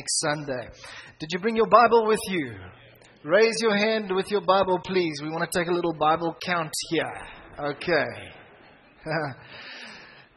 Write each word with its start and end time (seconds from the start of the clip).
next 0.00 0.20
Sunday. 0.20 0.66
Did 1.18 1.28
you 1.30 1.38
bring 1.40 1.56
your 1.56 1.66
Bible 1.66 2.06
with 2.06 2.20
you? 2.28 2.54
Raise 3.22 3.56
your 3.60 3.76
hand 3.76 4.10
with 4.14 4.30
your 4.30 4.40
Bible, 4.40 4.78
please. 4.82 5.20
We 5.22 5.28
want 5.28 5.50
to 5.50 5.58
take 5.58 5.68
a 5.68 5.72
little 5.72 5.92
Bible 5.92 6.34
count 6.42 6.70
here. 6.88 7.12
Okay. 7.58 8.06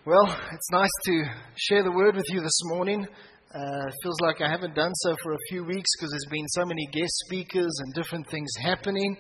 well, 0.05 0.38
it's 0.52 0.71
nice 0.71 0.91
to 1.05 1.23
share 1.55 1.81
the 1.81 1.94
word 1.94 2.18
with 2.18 2.26
you 2.28 2.41
this 2.41 2.60
morning. 2.65 3.07
Uh, 3.55 3.86
feels 4.04 4.20
like 4.20 4.41
I 4.41 4.49
haven't 4.49 4.76
done 4.76 4.91
so 4.96 5.15
for 5.23 5.31
a 5.31 5.39
few 5.47 5.64
weeks 5.64 5.89
because 5.98 6.11
there's 6.11 6.27
been 6.30 6.48
so 6.50 6.66
many 6.66 6.86
guest 6.91 7.14
speakers 7.27 7.71
and 7.86 7.93
different 7.93 8.30
things 8.30 8.52
happening. 8.61 9.16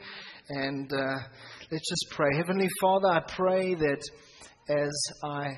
And 0.49 0.91
uh, 0.91 1.19
let's 1.71 1.89
just 1.89 2.07
pray. 2.11 2.35
Heavenly 2.35 2.67
Father, 2.81 3.07
I 3.07 3.21
pray 3.29 3.75
that 3.75 4.01
as 4.67 5.03
I 5.23 5.57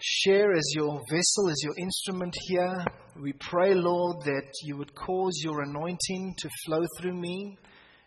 share 0.00 0.52
as 0.52 0.72
your 0.76 1.00
vessel, 1.10 1.50
as 1.50 1.60
your 1.62 1.74
instrument 1.76 2.34
here. 2.46 2.84
We 3.20 3.32
pray, 3.32 3.74
Lord, 3.74 4.24
that 4.24 4.50
you 4.62 4.76
would 4.76 4.94
cause 4.94 5.40
your 5.42 5.62
anointing 5.62 6.34
to 6.38 6.48
flow 6.66 6.84
through 7.00 7.14
me. 7.14 7.56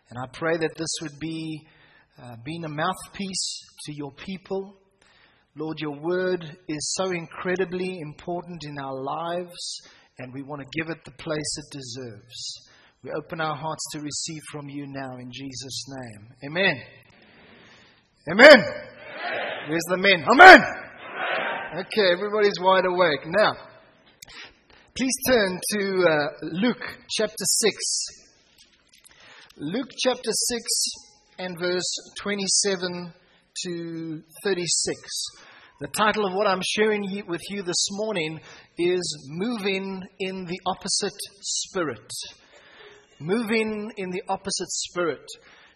And 0.08 0.18
I 0.18 0.26
pray 0.32 0.56
that 0.56 0.74
this 0.76 0.98
would 1.02 1.18
be 1.20 1.66
uh, 2.22 2.36
being 2.44 2.64
a 2.64 2.68
mouthpiece 2.68 3.60
to 3.84 3.94
your 3.94 4.12
people. 4.12 4.76
Lord, 5.54 5.78
your 5.80 6.00
word 6.00 6.56
is 6.66 6.94
so 6.96 7.10
incredibly 7.10 7.98
important 8.00 8.64
in 8.64 8.78
our 8.78 8.94
lives, 8.94 9.80
and 10.18 10.32
we 10.32 10.42
want 10.42 10.62
to 10.62 10.78
give 10.78 10.90
it 10.90 11.04
the 11.04 11.10
place 11.12 11.58
it 11.58 11.78
deserves. 11.78 12.68
We 13.04 13.10
open 13.10 13.40
our 13.40 13.56
hearts 13.56 13.84
to 13.92 14.00
receive 14.00 14.40
from 14.50 14.68
you 14.68 14.86
now 14.86 15.16
in 15.18 15.30
Jesus' 15.30 15.84
name. 15.88 16.28
Amen. 16.46 16.82
Amen. 18.30 18.46
Amen. 18.50 19.68
Where's 19.68 19.84
the 19.88 19.98
men? 19.98 20.24
Amen. 20.30 20.81
Okay, 21.74 22.12
everybody's 22.12 22.60
wide 22.60 22.84
awake. 22.84 23.20
Now, 23.24 23.54
please 24.94 25.14
turn 25.26 25.58
to 25.70 26.04
uh, 26.06 26.26
Luke 26.42 26.84
chapter 27.08 27.44
6. 27.46 27.76
Luke 29.56 29.88
chapter 29.96 30.30
6 30.30 30.62
and 31.38 31.58
verse 31.58 32.12
27 32.20 33.14
to 33.64 34.22
36. 34.44 35.00
The 35.80 35.88
title 35.96 36.26
of 36.26 36.34
what 36.34 36.46
I'm 36.46 36.60
sharing 36.62 37.24
with 37.26 37.40
you 37.48 37.62
this 37.62 37.88
morning 37.92 38.38
is 38.76 39.26
Moving 39.30 40.02
in 40.20 40.44
the 40.44 40.60
Opposite 40.66 41.18
Spirit. 41.40 42.12
Moving 43.18 43.90
in 43.96 44.10
the 44.10 44.22
Opposite 44.28 44.68
Spirit. 44.68 45.24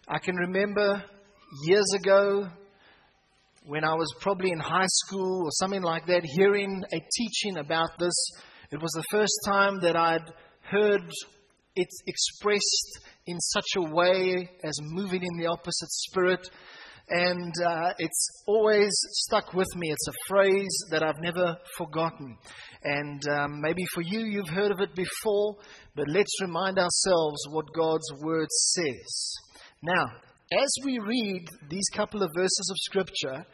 I 0.07 0.19
can 0.19 0.35
remember 0.35 1.03
years 1.65 1.91
ago 1.99 2.49
when 3.67 3.83
I 3.83 3.93
was 3.95 4.07
probably 4.21 4.51
in 4.51 4.59
high 4.59 4.87
school 4.87 5.43
or 5.43 5.51
something 5.51 5.81
like 5.81 6.05
that, 6.07 6.21
hearing 6.23 6.83
a 6.93 7.01
teaching 7.17 7.57
about 7.57 7.89
this. 7.99 8.15
It 8.71 8.81
was 8.81 8.91
the 8.91 9.03
first 9.11 9.33
time 9.45 9.81
that 9.81 9.97
I'd 9.97 10.31
heard 10.61 11.03
it 11.75 11.87
expressed 12.07 12.99
in 13.25 13.37
such 13.41 13.67
a 13.75 13.81
way 13.81 14.49
as 14.63 14.73
moving 14.81 15.21
in 15.21 15.37
the 15.37 15.47
opposite 15.47 15.89
spirit. 15.89 16.49
And 17.09 17.53
uh, 17.65 17.91
it's 17.99 18.43
always 18.47 18.89
stuck 19.25 19.53
with 19.53 19.67
me. 19.75 19.89
It's 19.91 20.07
a 20.07 20.27
phrase 20.29 20.77
that 20.91 21.03
I've 21.03 21.21
never 21.21 21.57
forgotten. 21.77 22.37
And 22.83 23.21
um, 23.27 23.61
maybe 23.61 23.83
for 23.93 24.01
you, 24.01 24.21
you've 24.21 24.49
heard 24.49 24.71
of 24.71 24.79
it 24.79 24.95
before, 24.95 25.57
but 25.93 26.07
let's 26.07 26.41
remind 26.41 26.79
ourselves 26.79 27.45
what 27.49 27.73
God's 27.73 28.09
Word 28.21 28.47
says. 28.49 29.33
Now, 29.83 30.05
as 30.53 30.73
we 30.85 30.99
read 30.99 31.45
these 31.69 31.89
couple 31.93 32.23
of 32.23 32.29
verses 32.33 32.71
of 32.71 32.77
Scripture, 32.77 33.45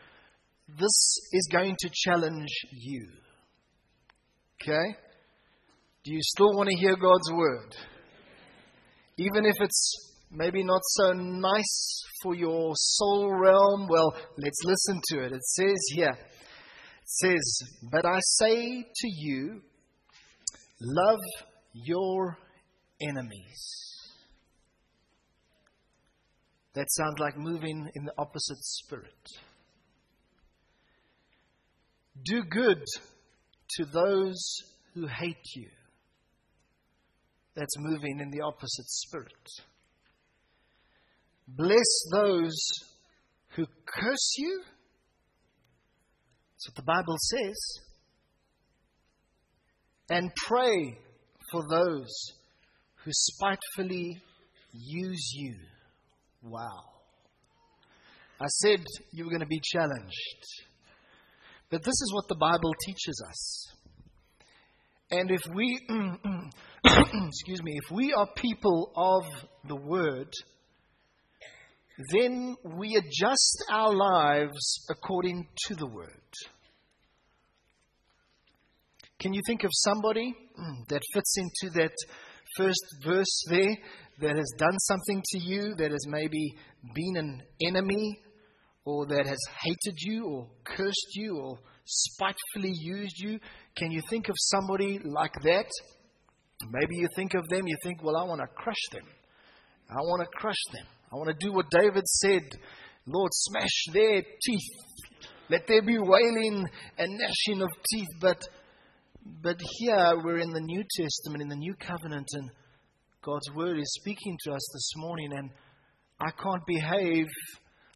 this 0.68 1.18
is 1.32 1.50
going 1.52 1.76
to 1.80 1.90
challenge 1.94 2.52
you. 2.72 3.08
Okay? 4.62 4.96
Do 6.04 6.14
you 6.14 6.20
still 6.22 6.54
want 6.56 6.70
to 6.70 6.76
hear 6.76 6.96
God's 6.96 7.32
word? 7.32 7.76
Even 9.18 9.46
if 9.46 9.56
it's 9.60 10.12
maybe 10.32 10.64
not 10.64 10.82
so 10.84 11.12
nice 11.14 12.02
for 12.22 12.36
your 12.36 12.72
soul 12.76 13.32
realm, 13.32 13.88
well, 13.90 14.16
let's 14.38 14.62
listen 14.64 15.02
to 15.10 15.24
it. 15.24 15.32
It 15.32 15.44
says 15.44 15.78
here, 15.94 16.18
it 16.18 17.10
says, 17.10 17.60
But 17.92 18.06
I 18.06 18.18
say 18.22 18.84
to 18.84 19.08
you, 19.08 19.62
love 20.82 21.20
your 21.74 22.38
enemies. 23.02 23.84
That 26.74 26.88
sounds 26.90 27.20
like 27.20 27.38
moving 27.38 27.90
in 27.94 28.06
the 28.06 28.14
opposite 28.18 28.58
spirit. 28.62 29.28
Do 32.22 32.44
good 32.44 32.84
to 33.78 33.86
those 33.86 34.58
who 34.94 35.08
hate 35.08 35.46
you. 35.56 35.68
That's 37.56 37.76
moving 37.78 38.20
in 38.20 38.30
the 38.30 38.42
opposite 38.42 38.88
spirit. 38.88 39.48
Bless 41.48 42.10
those 42.12 42.56
who 43.56 43.66
curse 43.86 44.34
you. 44.38 44.62
That's 46.54 46.70
what 46.70 46.76
the 46.76 46.84
Bible 46.84 47.18
says. 47.20 47.80
And 50.10 50.32
pray 50.48 50.98
for 51.52 51.62
those 51.70 52.32
who 53.04 53.12
spitefully 53.12 54.22
use 54.72 55.32
you. 55.36 55.56
Wow. 56.42 56.84
I 58.40 58.48
said 58.48 58.84
you 59.12 59.26
were 59.26 59.30
going 59.30 59.42
to 59.42 59.46
be 59.46 59.62
challenged. 59.64 60.73
But 61.74 61.82
this 61.82 62.02
is 62.04 62.14
what 62.14 62.28
the 62.28 62.36
Bible 62.36 62.72
teaches 62.86 63.20
us. 63.28 63.68
And 65.10 65.32
if 65.32 65.42
we, 65.56 65.76
excuse 66.86 67.64
me, 67.64 67.80
if 67.84 67.90
we 67.92 68.14
are 68.14 68.28
people 68.36 68.92
of 68.96 69.24
the 69.68 69.76
Word, 69.78 70.32
then 72.12 72.56
we 72.78 72.96
adjust 72.96 73.66
our 73.72 73.92
lives 73.92 74.86
according 74.92 75.48
to 75.66 75.74
the 75.74 75.88
Word. 75.88 76.32
Can 79.18 79.34
you 79.34 79.42
think 79.48 79.64
of 79.64 79.72
somebody 79.74 80.32
mm, 80.32 80.88
that 80.90 81.02
fits 81.12 81.36
into 81.38 81.74
that 81.80 81.96
first 82.56 82.86
verse 83.04 83.46
there 83.50 83.76
that 84.22 84.36
has 84.36 84.54
done 84.60 84.78
something 84.78 85.24
to 85.32 85.40
you, 85.40 85.74
that 85.78 85.90
has 85.90 86.06
maybe 86.06 86.54
been 86.94 87.18
an 87.18 87.42
enemy 87.66 88.20
or 88.86 89.06
that 89.08 89.26
has 89.26 89.40
hated 89.62 89.98
you 90.00 90.26
or 90.26 90.48
cursed 90.64 91.16
you 91.16 91.38
or 91.38 91.58
spitefully 91.86 92.74
used 92.74 93.18
you? 93.20 93.40
Can 93.76 93.92
you 93.92 94.02
think 94.10 94.30
of 94.30 94.36
somebody 94.38 95.00
like 95.04 95.34
that? 95.44 95.70
Maybe 96.72 96.96
you 96.96 97.08
think 97.16 97.34
of 97.34 97.48
them, 97.50 97.68
you 97.68 97.78
think, 97.84 98.04
well, 98.04 98.18
I 98.18 98.24
want 98.24 98.42
to 98.42 98.48
crush 98.48 98.76
them. 98.92 99.06
I 99.90 100.02
want 100.02 100.22
to 100.22 100.38
crush 100.38 100.62
them. 100.74 100.86
I 101.12 101.16
want 101.16 101.30
to 101.30 101.46
do 101.46 101.54
what 101.54 101.70
David 101.70 102.08
said 102.08 102.42
Lord, 103.06 103.32
smash 103.34 103.84
their 103.92 104.22
teeth. 104.22 104.62
Let 105.50 105.68
there 105.68 105.82
be 105.82 105.98
wailing 105.98 106.66
and 106.98 107.20
gnashing 107.20 107.62
of 107.62 107.70
teeth. 107.92 108.08
But, 108.22 108.48
but 109.42 109.60
here 109.80 110.22
we're 110.24 110.38
in 110.38 110.54
the 110.54 110.62
New 110.62 110.84
Testament, 110.96 111.42
in 111.42 111.50
the 111.50 111.58
New 111.58 111.76
Covenant, 111.76 112.28
and 112.32 112.50
God's 113.22 113.52
Word 113.54 113.78
is 113.78 113.98
speaking 114.00 114.38
to 114.46 114.54
us 114.54 114.70
this 114.74 114.92
morning, 114.96 115.34
and 115.34 115.50
I 116.22 116.32
can't 116.32 116.66
behave 116.66 117.28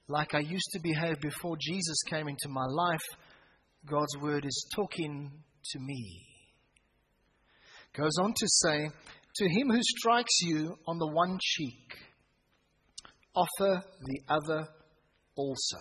like 0.08 0.34
I 0.34 0.40
used 0.40 0.70
to 0.72 0.80
behave 0.80 1.20
before 1.20 1.58
Jesus 1.60 1.98
came 2.10 2.28
into 2.28 2.48
my 2.48 2.66
life, 2.66 3.04
God's 3.86 4.18
word 4.22 4.46
is 4.46 4.66
talking 4.74 5.32
to 5.72 5.80
me. 5.80 6.26
Goes 7.94 8.18
on 8.22 8.34
to 8.34 8.48
say, 8.48 8.90
To 9.36 9.50
him 9.50 9.70
who 9.70 9.82
strikes 9.82 10.42
you 10.42 10.76
on 10.88 10.98
the 10.98 11.08
one 11.08 11.38
cheek, 11.42 11.98
offer 13.36 13.84
the 14.02 14.22
other 14.30 14.68
also. 15.36 15.78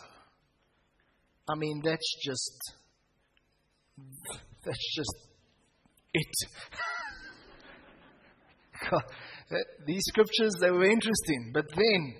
I 1.48 1.54
mean, 1.56 1.80
that's 1.84 2.16
just, 2.24 2.58
that's 4.64 4.94
just 4.96 5.14
it. 6.14 6.34
These 9.86 10.02
scriptures, 10.06 10.54
they 10.60 10.70
were 10.70 10.90
interesting. 10.90 11.52
But 11.54 11.66
then, 11.70 12.14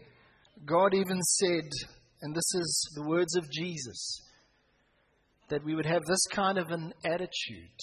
God 0.65 0.95
even 0.95 1.21
said, 1.23 1.69
and 2.23 2.35
this 2.35 2.55
is 2.55 2.93
the 2.95 3.07
words 3.07 3.37
of 3.37 3.51
Jesus, 3.51 4.23
that 5.49 5.65
we 5.65 5.75
would 5.75 5.87
have 5.87 6.05
this 6.05 6.27
kind 6.31 6.59
of 6.59 6.71
an 6.71 6.93
attitude. 7.05 7.81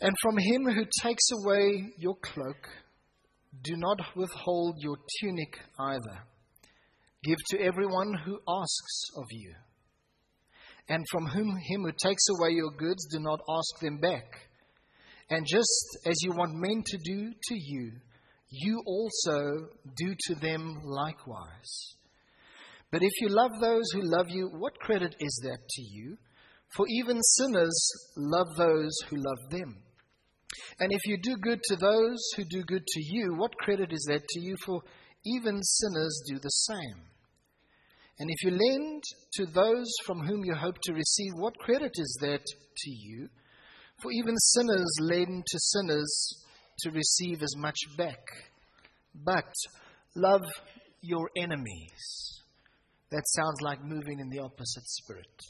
And 0.00 0.14
from 0.20 0.36
him 0.36 0.64
who 0.64 0.84
takes 1.02 1.24
away 1.32 1.94
your 1.96 2.16
cloak, 2.16 2.68
do 3.62 3.76
not 3.76 3.98
withhold 4.14 4.76
your 4.80 4.96
tunic 5.20 5.58
either. 5.78 6.24
Give 7.24 7.38
to 7.50 7.60
everyone 7.60 8.14
who 8.24 8.38
asks 8.48 9.04
of 9.16 9.24
you. 9.30 9.54
And 10.88 11.04
from 11.10 11.26
whom 11.26 11.56
him 11.68 11.82
who 11.82 11.92
takes 11.92 12.24
away 12.38 12.50
your 12.50 12.70
goods, 12.70 13.06
do 13.10 13.18
not 13.20 13.40
ask 13.48 13.80
them 13.80 13.98
back. 13.98 14.24
And 15.30 15.44
just 15.46 15.98
as 16.06 16.14
you 16.22 16.32
want 16.32 16.52
men 16.54 16.82
to 16.86 16.98
do 16.98 17.32
to 17.48 17.54
you, 17.54 17.92
you 18.50 18.82
also 18.86 19.68
do 19.96 20.14
to 20.26 20.34
them 20.36 20.80
likewise. 20.84 21.96
But 22.90 23.02
if 23.02 23.12
you 23.20 23.28
love 23.28 23.52
those 23.60 23.90
who 23.92 24.02
love 24.02 24.26
you, 24.28 24.48
what 24.48 24.78
credit 24.78 25.16
is 25.18 25.40
that 25.44 25.58
to 25.68 25.82
you? 25.82 26.16
For 26.74 26.86
even 26.88 27.20
sinners 27.22 27.90
love 28.16 28.48
those 28.56 28.96
who 29.08 29.16
love 29.16 29.50
them. 29.50 29.76
And 30.78 30.92
if 30.92 31.00
you 31.06 31.18
do 31.20 31.36
good 31.36 31.60
to 31.64 31.76
those 31.76 32.18
who 32.36 32.44
do 32.44 32.62
good 32.62 32.86
to 32.86 33.00
you, 33.02 33.34
what 33.34 33.56
credit 33.58 33.92
is 33.92 34.06
that 34.08 34.22
to 34.26 34.40
you? 34.40 34.56
For 34.64 34.82
even 35.24 35.62
sinners 35.62 36.22
do 36.28 36.38
the 36.38 36.48
same. 36.48 37.02
And 38.18 38.30
if 38.30 38.44
you 38.44 38.50
lend 38.50 39.02
to 39.34 39.46
those 39.46 39.92
from 40.04 40.20
whom 40.20 40.44
you 40.44 40.54
hope 40.54 40.76
to 40.84 40.94
receive, 40.94 41.32
what 41.34 41.58
credit 41.58 41.92
is 41.94 42.18
that 42.22 42.44
to 42.44 42.90
you? 42.90 43.28
For 44.00 44.10
even 44.12 44.36
sinners 44.38 44.90
lend 45.00 45.44
to 45.46 45.58
sinners 45.58 46.44
to 46.80 46.90
receive 46.90 47.42
as 47.42 47.54
much 47.56 47.78
back. 47.96 48.20
But 49.14 49.52
love 50.14 50.44
your 51.02 51.30
enemies. 51.36 52.42
That 53.16 53.26
sounds 53.28 53.62
like 53.62 53.82
moving 53.82 54.20
in 54.20 54.28
the 54.28 54.40
opposite 54.40 54.86
spirit. 54.86 55.40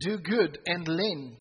Do 0.00 0.18
good 0.18 0.58
and 0.66 0.88
lend, 0.88 1.38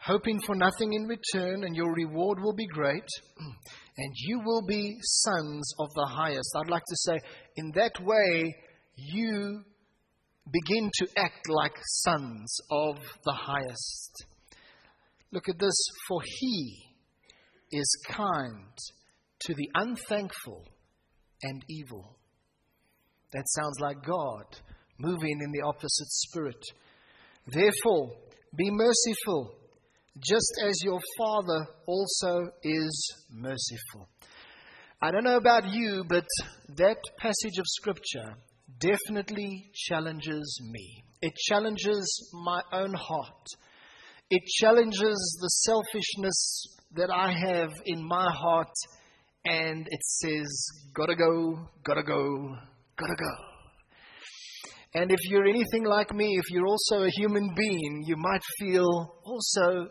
hoping 0.00 0.40
for 0.40 0.56
nothing 0.56 0.94
in 0.94 1.04
return, 1.06 1.62
and 1.62 1.76
your 1.76 1.94
reward 1.94 2.40
will 2.40 2.52
be 2.52 2.66
great, 2.66 3.06
and 3.96 4.12
you 4.16 4.40
will 4.44 4.66
be 4.66 4.96
sons 5.00 5.72
of 5.78 5.90
the 5.94 6.08
highest. 6.10 6.50
I'd 6.56 6.68
like 6.68 6.82
to 6.88 6.96
say, 6.96 7.20
in 7.54 7.70
that 7.76 8.00
way, 8.04 8.56
you 8.96 9.62
begin 10.50 10.90
to 10.94 11.08
act 11.16 11.48
like 11.48 11.76
sons 11.84 12.58
of 12.72 12.96
the 13.24 13.32
highest. 13.32 14.24
Look 15.30 15.48
at 15.48 15.60
this, 15.60 15.86
for 16.08 16.20
he 16.24 16.82
is 17.70 18.04
kind 18.08 18.76
to 19.42 19.54
the 19.54 19.70
unthankful 19.76 20.64
and 21.44 21.64
evil. 21.70 22.16
That 23.32 23.44
sounds 23.48 23.80
like 23.80 24.04
God 24.04 24.44
moving 24.98 25.40
in 25.42 25.52
the 25.52 25.66
opposite 25.66 26.08
spirit. 26.08 26.62
Therefore, 27.46 28.10
be 28.56 28.70
merciful, 28.70 29.54
just 30.18 30.52
as 30.64 30.82
your 30.82 31.00
Father 31.18 31.66
also 31.86 32.50
is 32.62 33.14
merciful. 33.30 34.08
I 35.02 35.10
don't 35.10 35.24
know 35.24 35.36
about 35.36 35.72
you, 35.72 36.04
but 36.08 36.24
that 36.76 36.96
passage 37.18 37.58
of 37.58 37.66
Scripture 37.66 38.36
definitely 38.78 39.70
challenges 39.74 40.60
me. 40.70 41.04
It 41.20 41.34
challenges 41.48 42.30
my 42.44 42.60
own 42.72 42.94
heart. 42.94 43.46
It 44.30 44.42
challenges 44.60 45.38
the 45.40 45.48
selfishness 45.48 46.64
that 46.94 47.10
I 47.10 47.32
have 47.32 47.72
in 47.84 48.06
my 48.06 48.30
heart, 48.32 48.74
and 49.44 49.86
it 49.88 50.02
says, 50.02 50.66
gotta 50.94 51.14
go, 51.14 51.68
gotta 51.84 52.02
go, 52.02 52.56
gotta 52.96 53.16
go. 53.16 53.56
And 54.94 55.12
if 55.12 55.20
you're 55.28 55.46
anything 55.46 55.84
like 55.84 56.14
me, 56.14 56.38
if 56.38 56.50
you're 56.50 56.66
also 56.66 57.02
a 57.02 57.10
human 57.10 57.50
being, 57.54 58.04
you 58.06 58.16
might 58.16 58.42
feel 58.58 59.14
also 59.24 59.88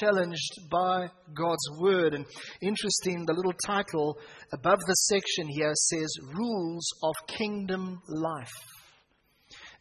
challenged 0.00 0.68
by 0.70 1.08
God's 1.34 1.70
word. 1.78 2.14
And 2.14 2.26
interesting, 2.60 3.24
the 3.24 3.34
little 3.34 3.54
title 3.64 4.18
above 4.52 4.78
the 4.86 4.94
section 4.94 5.46
here 5.48 5.72
says 5.74 6.08
Rules 6.34 6.86
of 7.02 7.14
Kingdom 7.28 8.02
Life. 8.08 8.48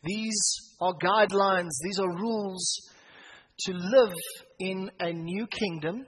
These 0.03 0.39
are 0.79 0.93
guidelines, 0.93 1.71
these 1.83 1.99
are 1.99 2.15
rules 2.15 2.79
to 3.61 3.73
live 3.73 4.13
in 4.59 4.91
a 4.99 5.11
new 5.11 5.47
kingdom 5.47 6.05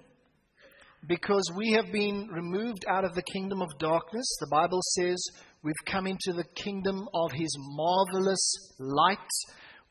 because 1.08 1.52
we 1.56 1.72
have 1.72 1.92
been 1.92 2.28
removed 2.32 2.86
out 2.88 3.04
of 3.04 3.16
the 3.16 3.24
kingdom 3.34 3.62
of 3.62 3.70
darkness. 3.80 4.28
The 4.40 4.50
Bible 4.52 4.82
says 4.96 5.24
we've 5.64 5.86
come 5.86 6.08
into 6.08 6.34
the 6.34 6.46
kingdom 6.56 7.08
of 7.14 7.32
His 7.32 7.56
marvelous 7.60 8.74
light. 8.80 9.18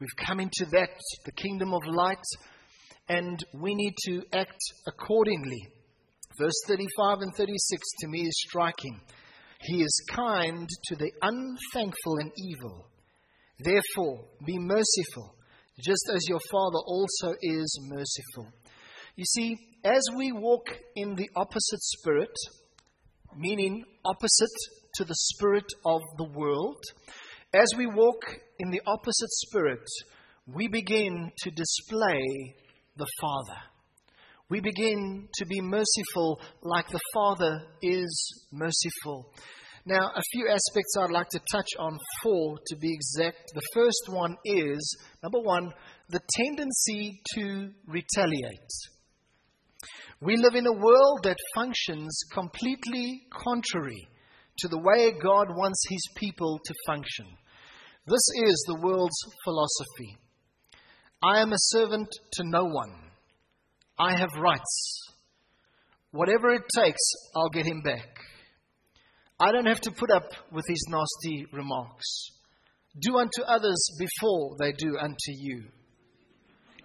We've 0.00 0.26
come 0.26 0.40
into 0.40 0.66
that, 0.72 0.90
the 1.24 1.32
kingdom 1.32 1.74
of 1.74 1.82
light, 1.86 2.24
and 3.08 3.44
we 3.54 3.74
need 3.74 3.94
to 4.06 4.22
act 4.32 4.58
accordingly. 4.86 5.68
Verse 6.38 6.54
35 6.66 7.18
and 7.20 7.34
36 7.34 7.82
to 8.00 8.08
me 8.08 8.20
is 8.20 8.44
striking. 8.48 9.00
He 9.60 9.82
is 9.82 10.06
kind 10.14 10.68
to 10.84 10.96
the 10.96 11.10
unthankful 11.20 12.18
and 12.20 12.30
evil. 12.36 12.86
Therefore, 13.58 14.24
be 14.46 14.56
merciful, 14.56 15.34
just 15.82 16.08
as 16.14 16.28
your 16.28 16.40
Father 16.50 16.78
also 16.86 17.34
is 17.42 17.80
merciful. 17.88 18.52
You 19.16 19.24
see, 19.24 19.56
as 19.82 20.02
we 20.16 20.30
walk 20.30 20.68
in 20.94 21.16
the 21.16 21.28
opposite 21.34 21.82
spirit, 21.82 22.34
meaning 23.36 23.84
opposite 24.04 24.56
to 24.98 25.04
the 25.04 25.14
spirit 25.14 25.64
of 25.86 26.00
the 26.16 26.28
world, 26.34 26.82
as 27.54 27.68
we 27.78 27.86
walk 27.86 28.20
in 28.58 28.70
the 28.70 28.82
opposite 28.84 29.30
spirit, 29.30 29.86
we 30.46 30.66
begin 30.66 31.30
to 31.38 31.50
display 31.50 32.20
the 32.96 33.06
Father. 33.20 33.60
We 34.50 34.60
begin 34.60 35.28
to 35.32 35.46
be 35.46 35.60
merciful 35.60 36.40
like 36.62 36.88
the 36.88 37.00
Father 37.14 37.62
is 37.80 38.44
merciful. 38.50 39.32
Now, 39.86 40.10
a 40.16 40.22
few 40.32 40.48
aspects 40.48 40.96
I'd 40.98 41.12
like 41.12 41.28
to 41.28 41.40
touch 41.52 41.68
on, 41.78 41.96
four 42.22 42.58
to 42.66 42.76
be 42.76 42.92
exact. 42.92 43.52
The 43.54 43.68
first 43.72 44.08
one 44.08 44.36
is 44.44 44.98
number 45.22 45.38
one, 45.38 45.72
the 46.08 46.20
tendency 46.30 47.20
to 47.36 47.70
retaliate. 47.86 48.72
We 50.20 50.36
live 50.36 50.56
in 50.56 50.66
a 50.66 50.72
world 50.72 51.20
that 51.22 51.36
functions 51.54 52.18
completely 52.34 53.22
contrary 53.30 54.08
to 54.58 54.68
the 54.68 54.78
way 54.78 55.12
God 55.12 55.48
wants 55.56 55.82
His 55.88 56.02
people 56.16 56.60
to 56.64 56.74
function. 56.86 57.26
This 58.06 58.26
is 58.46 58.64
the 58.66 58.80
world's 58.80 59.18
philosophy. 59.44 60.18
I 61.22 61.40
am 61.40 61.52
a 61.52 61.58
servant 61.58 62.08
to 62.34 62.42
no 62.44 62.64
one. 62.64 62.94
I 63.98 64.16
have 64.16 64.30
rights. 64.40 65.02
Whatever 66.12 66.54
it 66.54 66.62
takes, 66.74 67.02
I'll 67.36 67.50
get 67.50 67.66
him 67.66 67.82
back. 67.82 68.08
I 69.40 69.52
don't 69.52 69.66
have 69.66 69.80
to 69.82 69.90
put 69.90 70.10
up 70.10 70.30
with 70.52 70.64
his 70.68 70.86
nasty 70.88 71.46
remarks. 71.52 72.30
Do 73.00 73.18
unto 73.18 73.42
others 73.42 73.90
before 73.98 74.56
they 74.58 74.72
do 74.72 74.96
unto 74.96 75.16
you. 75.28 75.64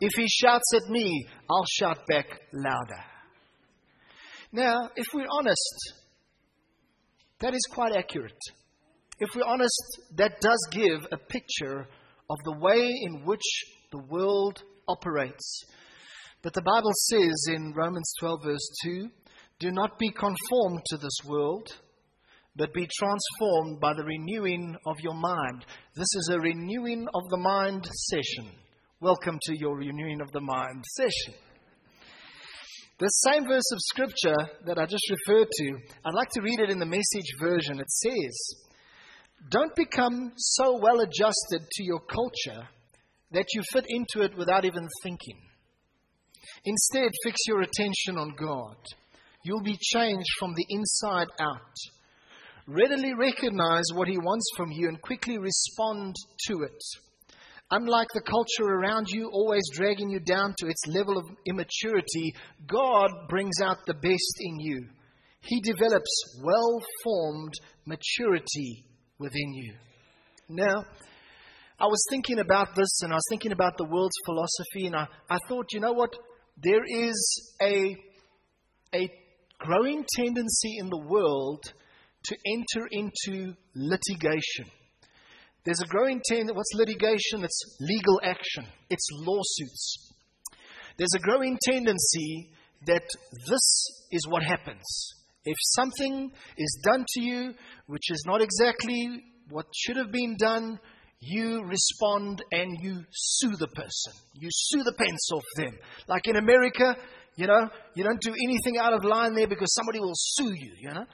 If 0.02 0.12
he 0.16 0.28
shouts 0.28 0.74
at 0.75 0.90
me, 0.90 1.25
I'll 1.50 1.66
shout 1.80 2.00
back 2.08 2.25
louder. 2.52 3.04
Now, 4.52 4.90
if 4.96 5.06
we're 5.14 5.28
honest, 5.31 5.94
that 7.40 7.54
is 7.54 7.66
quite 7.72 7.96
accurate. 7.96 8.40
If 9.20 9.30
we're 9.36 9.46
honest, 9.46 10.02
that 10.16 10.42
does 10.42 10.68
give 10.72 11.08
a 11.12 11.18
picture 11.18 11.88
of 12.30 12.38
the 12.46 12.58
way 12.60 12.90
in 13.04 13.26
which 13.26 13.42
the 13.92 14.02
world 14.10 14.64
operates. 14.88 15.64
But 16.42 16.54
the 16.54 16.62
Bible 16.62 16.92
says 17.10 17.48
in 17.48 17.74
Romans 17.76 18.12
12, 18.20 18.44
verse 18.44 18.70
2 18.84 19.10
do 19.60 19.72
not 19.72 19.98
be 19.98 20.10
conformed 20.10 20.82
to 20.88 20.98
this 20.98 21.18
world, 21.25 21.70
but 22.56 22.74
be 22.74 22.88
transformed 23.00 23.80
by 23.80 23.94
the 23.94 24.04
renewing 24.04 24.75
of 24.86 25.00
your 25.00 25.13
mind. 25.13 25.66
This 25.96 26.13
is 26.16 26.32
a 26.34 26.40
renewing 26.40 27.08
of 27.13 27.30
the 27.30 27.38
mind 27.38 27.88
session. 28.10 28.52
Welcome 29.00 29.40
to 29.44 29.58
your 29.58 29.78
renewing 29.78 30.22
of 30.22 30.32
the 30.32 30.42
mind 30.42 30.84
session. 30.98 31.34
The 33.00 33.08
same 33.08 33.48
verse 33.48 33.72
of 33.74 33.80
scripture 33.80 34.36
that 34.66 34.78
I 34.78 34.86
just 34.86 35.10
referred 35.10 35.48
to, 35.52 35.78
I'd 36.06 36.14
like 36.14 36.30
to 36.34 36.42
read 36.42 36.60
it 36.60 36.70
in 36.70 36.78
the 36.78 36.86
message 36.86 37.34
version. 37.40 37.80
It 37.80 37.90
says, 37.90 38.56
Don't 39.50 39.76
become 39.76 40.32
so 40.38 40.78
well 40.80 41.00
adjusted 41.02 41.68
to 41.72 41.84
your 41.84 42.00
culture 42.00 42.68
that 43.32 43.48
you 43.54 43.64
fit 43.72 43.86
into 43.88 44.22
it 44.22 44.38
without 44.38 44.64
even 44.64 44.88
thinking. 45.02 45.42
Instead, 46.66 47.10
fix 47.24 47.38
your 47.48 47.62
attention 47.62 48.18
on 48.18 48.36
God. 48.38 48.78
You'll 49.44 49.64
be 49.64 49.78
changed 49.82 50.30
from 50.38 50.54
the 50.54 50.66
inside 50.70 51.28
out. 51.40 51.76
Readily 52.68 53.14
recognize 53.14 53.84
what 53.94 54.08
He 54.08 54.18
wants 54.18 54.46
from 54.56 54.72
you 54.72 54.88
and 54.88 55.02
quickly 55.02 55.40
respond 55.40 56.16
to 56.48 56.62
it. 56.62 56.82
Unlike 57.75 58.10
the 58.13 58.22
culture 58.22 58.72
around 58.72 59.08
you, 59.10 59.32
always 59.34 59.63
dragging 59.74 60.08
you 60.08 60.20
down 60.20 60.53
to 60.60 60.68
its 60.68 60.86
level 60.86 61.18
of 61.18 61.25
immaturity, 61.48 62.36
God 62.68 63.10
brings 63.27 63.62
out 63.63 63.77
the 63.88 63.96
best 63.96 64.36
in 64.42 64.60
you. 64.60 64.86
He 65.42 65.60
develops 65.60 66.39
well 66.44 66.80
formed 67.03 67.53
maturity 67.88 68.86
within 69.18 69.53
you. 69.53 69.74
Now, 70.50 70.86
I 71.80 71.86
was 71.86 72.06
thinking 72.12 72.38
about 72.38 72.75
this 72.75 73.01
and 73.01 73.12
I 73.12 73.15
was 73.15 73.25
thinking 73.27 73.51
about 73.51 73.77
the 73.77 73.86
world's 73.86 74.22
philosophy, 74.24 74.86
and 74.86 74.96
I, 74.96 75.08
I 75.32 75.39
thought, 75.50 75.74
you 75.74 75.80
know 75.80 75.94
what? 75.94 76.13
There 76.62 76.84
is 76.88 77.56
a, 77.60 77.96
a 78.94 79.10
growing 79.58 80.06
tendency 80.15 80.77
in 80.77 80.92
the 80.92 81.03
world 81.08 81.63
to 82.25 82.38
enter 82.53 82.88
into 82.92 83.56
litigation. 83.74 84.68
There's 85.65 85.82
a 85.82 85.88
growing 85.88 86.22
tendency, 86.25 86.53
what's 86.53 86.74
litigation? 86.75 87.43
It's 87.43 87.77
legal 87.79 88.20
action, 88.24 88.65
it's 88.89 89.08
lawsuits. 89.12 90.13
There's 90.98 91.13
a 91.15 91.20
growing 91.20 91.58
tendency 91.63 92.51
that 92.86 93.03
this 93.50 93.86
is 94.12 94.27
what 94.27 94.43
happens. 94.43 94.84
If 95.46 95.58
something 95.75 96.32
is 96.58 96.82
done 96.86 97.05
to 97.08 97.22
you 97.22 97.53
which 97.88 98.12
is 98.12 98.24
not 98.27 98.41
exactly 98.41 99.24
what 99.50 99.65
should 99.75 99.98
have 99.98 100.12
been 100.12 100.36
done, 100.38 100.79
you 101.20 101.63
respond 101.63 102.43
and 102.51 102.77
you 102.82 103.03
sue 103.12 103.55
the 103.58 103.67
person. 103.67 104.13
You 104.34 104.50
sue 104.51 104.84
the 104.84 104.93
pants 104.93 105.29
off 105.34 105.43
them. 105.55 105.74
Like 106.08 106.27
in 106.27 106.36
America, 106.36 106.96
You 107.36 107.48
know, 107.48 107.67
you 107.96 108.03
don't 108.03 108.22
do 108.22 108.32
anything 108.32 108.77
out 108.79 108.93
of 108.93 109.03
line 109.03 109.34
there 109.34 109.48
because 109.48 109.74
somebody 109.74 110.00
will 110.00 110.13
sue 110.13 110.53
you, 110.53 110.74
you 110.79 110.89
know. 110.93 111.05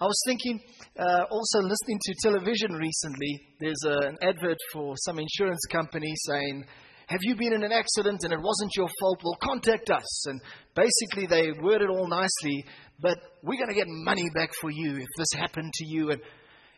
I 0.00 0.04
was 0.04 0.22
thinking, 0.26 0.60
uh, 0.96 1.24
also 1.28 1.58
listening 1.58 1.98
to 2.00 2.14
television 2.22 2.72
recently, 2.72 3.40
there's 3.58 3.82
a, 3.84 4.06
an 4.06 4.18
advert 4.22 4.56
for 4.72 4.94
some 4.96 5.18
insurance 5.18 5.60
company 5.72 6.12
saying, 6.26 6.64
have 7.08 7.18
you 7.22 7.34
been 7.34 7.52
in 7.52 7.64
an 7.64 7.72
accident 7.72 8.22
and 8.22 8.32
it 8.32 8.38
wasn't 8.40 8.70
your 8.76 8.88
fault? 9.00 9.20
Well, 9.24 9.36
contact 9.42 9.90
us. 9.90 10.26
And 10.28 10.40
basically, 10.76 11.26
they 11.26 11.50
word 11.60 11.82
it 11.82 11.88
all 11.88 12.06
nicely, 12.06 12.64
but 13.00 13.18
we're 13.42 13.56
going 13.56 13.70
to 13.70 13.74
get 13.74 13.88
money 13.88 14.26
back 14.36 14.50
for 14.60 14.70
you 14.70 14.98
if 14.98 15.08
this 15.16 15.32
happened 15.36 15.72
to 15.72 15.86
you. 15.86 16.10
And, 16.10 16.20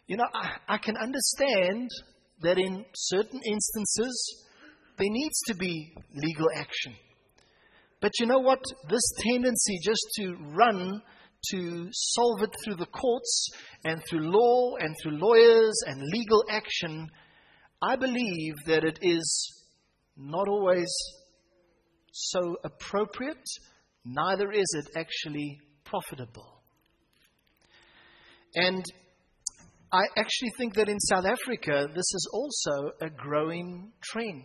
you 0.07 0.17
know, 0.17 0.27
I, 0.33 0.53
I 0.69 0.79
can 0.79 0.97
understand 0.97 1.91
that 2.41 2.59
in 2.59 2.87
certain 2.95 3.41
instances, 3.45 4.45
there 4.97 5.11
needs 5.11 5.39
to 5.49 5.55
be 5.57 5.93
legal 6.15 6.47
action. 6.57 6.95
But 8.01 8.13
you 8.19 8.25
know 8.25 8.39
what? 8.39 8.63
This 8.89 9.13
tendency 9.19 9.79
just 9.85 10.07
to 10.17 10.37
run 10.57 11.03
to 11.51 11.89
solve 11.93 12.43
it 12.43 12.55
through 12.65 12.77
the 12.77 12.87
courts 12.87 13.49
and 13.85 14.03
through 14.05 14.31
law 14.31 14.77
and 14.77 14.95
through 15.03 15.19
lawyers 15.19 15.75
and 15.87 16.03
legal 16.03 16.45
action, 16.51 17.09
I 17.83 17.97
believe 17.97 18.55
that 18.67 18.85
it 18.85 18.99
is 19.03 19.53
not 20.17 20.49
always 20.49 20.93
so 22.13 22.57
appropriate, 22.65 23.45
neither 24.05 24.51
is 24.53 24.67
it 24.75 24.99
actually 24.99 25.59
profitable. 25.85 26.63
And 28.55 28.85
I 29.93 30.03
actually 30.17 30.51
think 30.57 30.75
that 30.75 30.89
in 30.89 30.99
South 31.01 31.25
Africa, 31.25 31.87
this 31.89 31.99
is 31.99 32.31
also 32.33 32.93
a 33.01 33.11
growing 33.11 33.93
trend. 34.03 34.45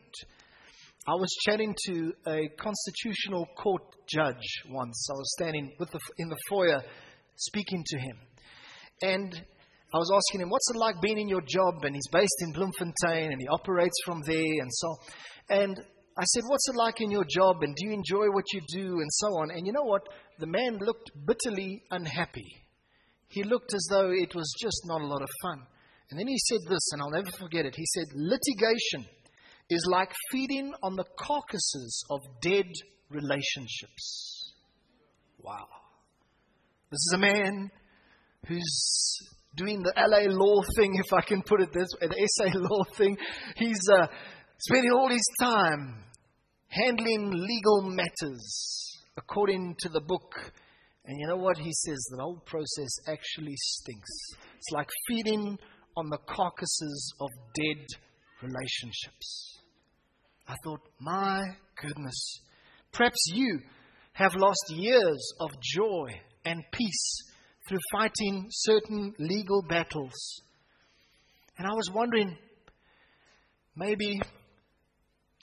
I 1.07 1.13
was 1.13 1.29
chatting 1.45 1.75
to 1.85 2.13
a 2.27 2.49
constitutional 2.57 3.45
court 3.55 3.83
judge 4.07 4.63
once. 4.71 5.07
I 5.11 5.13
was 5.13 5.33
standing 5.37 5.71
the, 5.77 5.99
in 6.17 6.29
the 6.29 6.37
foyer 6.49 6.81
speaking 7.35 7.83
to 7.85 7.99
him. 7.99 8.17
And 9.03 9.35
I 9.93 9.97
was 9.97 10.11
asking 10.11 10.41
him, 10.41 10.49
What's 10.49 10.67
it 10.73 10.79
like 10.79 10.99
being 11.01 11.19
in 11.19 11.27
your 11.27 11.43
job? 11.47 11.83
And 11.83 11.93
he's 11.93 12.07
based 12.11 12.41
in 12.41 12.53
Bloemfontein 12.53 13.31
and 13.31 13.39
he 13.39 13.47
operates 13.47 13.95
from 14.03 14.23
there 14.25 14.35
and 14.35 14.69
so 14.71 14.87
on. 14.87 14.97
And 15.49 15.79
I 16.17 16.23
said, 16.23 16.43
What's 16.47 16.67
it 16.69 16.75
like 16.75 16.99
in 16.99 17.11
your 17.11 17.25
job? 17.29 17.61
And 17.61 17.75
do 17.75 17.85
you 17.85 17.93
enjoy 17.93 18.25
what 18.33 18.45
you 18.51 18.61
do? 18.67 18.99
And 18.99 19.09
so 19.11 19.27
on. 19.27 19.51
And 19.51 19.67
you 19.67 19.73
know 19.73 19.83
what? 19.83 20.07
The 20.39 20.47
man 20.47 20.79
looked 20.79 21.11
bitterly 21.27 21.83
unhappy. 21.91 22.49
He 23.27 23.43
looked 23.43 23.75
as 23.75 23.85
though 23.91 24.09
it 24.09 24.33
was 24.33 24.51
just 24.59 24.81
not 24.85 25.01
a 25.01 25.05
lot 25.05 25.21
of 25.21 25.29
fun. 25.43 25.61
And 26.09 26.19
then 26.19 26.27
he 26.27 26.37
said 26.39 26.61
this, 26.67 26.91
and 26.93 27.01
I'll 27.01 27.11
never 27.11 27.31
forget 27.37 27.65
it. 27.67 27.75
He 27.75 27.85
said, 27.93 28.05
Litigation 28.15 29.05
is 29.69 29.87
like 29.91 30.11
feeding 30.31 30.73
on 30.83 30.95
the 30.95 31.05
carcasses 31.17 32.05
of 32.09 32.21
dead 32.41 32.71
relationships. 33.09 34.53
Wow. 35.41 35.67
This 36.91 36.99
is 37.07 37.13
a 37.15 37.19
man 37.19 37.71
who's 38.47 39.17
doing 39.55 39.81
the 39.81 39.93
LA 39.97 40.31
law 40.31 40.61
thing, 40.75 40.95
if 40.95 41.13
I 41.13 41.21
can 41.21 41.41
put 41.41 41.61
it 41.61 41.71
this 41.73 41.87
way, 41.99 42.07
the 42.07 42.27
SA 42.27 42.57
law 42.59 42.83
thing. 42.95 43.17
He's 43.55 43.79
uh, 43.91 44.07
spending 44.59 44.91
all 44.91 45.09
his 45.09 45.27
time 45.39 46.03
handling 46.67 47.31
legal 47.31 47.89
matters 47.89 48.97
according 49.17 49.75
to 49.79 49.89
the 49.89 50.01
book. 50.01 50.51
And 51.05 51.19
you 51.19 51.27
know 51.27 51.37
what? 51.37 51.57
He 51.57 51.71
says 51.71 51.97
the 52.11 52.21
whole 52.21 52.41
process 52.45 52.89
actually 53.07 53.55
stinks. 53.55 54.11
It's 54.57 54.71
like 54.71 54.89
feeding 55.07 55.57
on 55.97 56.09
the 56.09 56.17
carcasses 56.27 57.13
of 57.21 57.29
dead 57.55 57.85
relationships. 58.41 59.54
I 60.47 60.55
thought, 60.63 60.81
my 60.99 61.41
goodness, 61.81 62.41
perhaps 62.91 63.31
you 63.33 63.59
have 64.13 64.35
lost 64.35 64.65
years 64.69 65.33
of 65.39 65.49
joy 65.61 66.09
and 66.45 66.63
peace 66.71 67.31
through 67.67 67.79
fighting 67.91 68.47
certain 68.49 69.13
legal 69.17 69.63
battles. 69.67 70.41
And 71.57 71.67
I 71.67 71.73
was 71.73 71.89
wondering, 71.91 72.37
maybe 73.75 74.21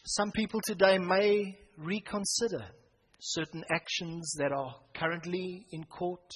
some 0.05 0.31
people 0.33 0.61
today 0.65 0.99
may 0.99 1.59
reconsider 1.77 2.65
certain 3.21 3.65
actions 3.71 4.35
that 4.39 4.53
are 4.53 4.75
currently 4.95 5.67
in 5.73 5.85
court. 5.85 6.29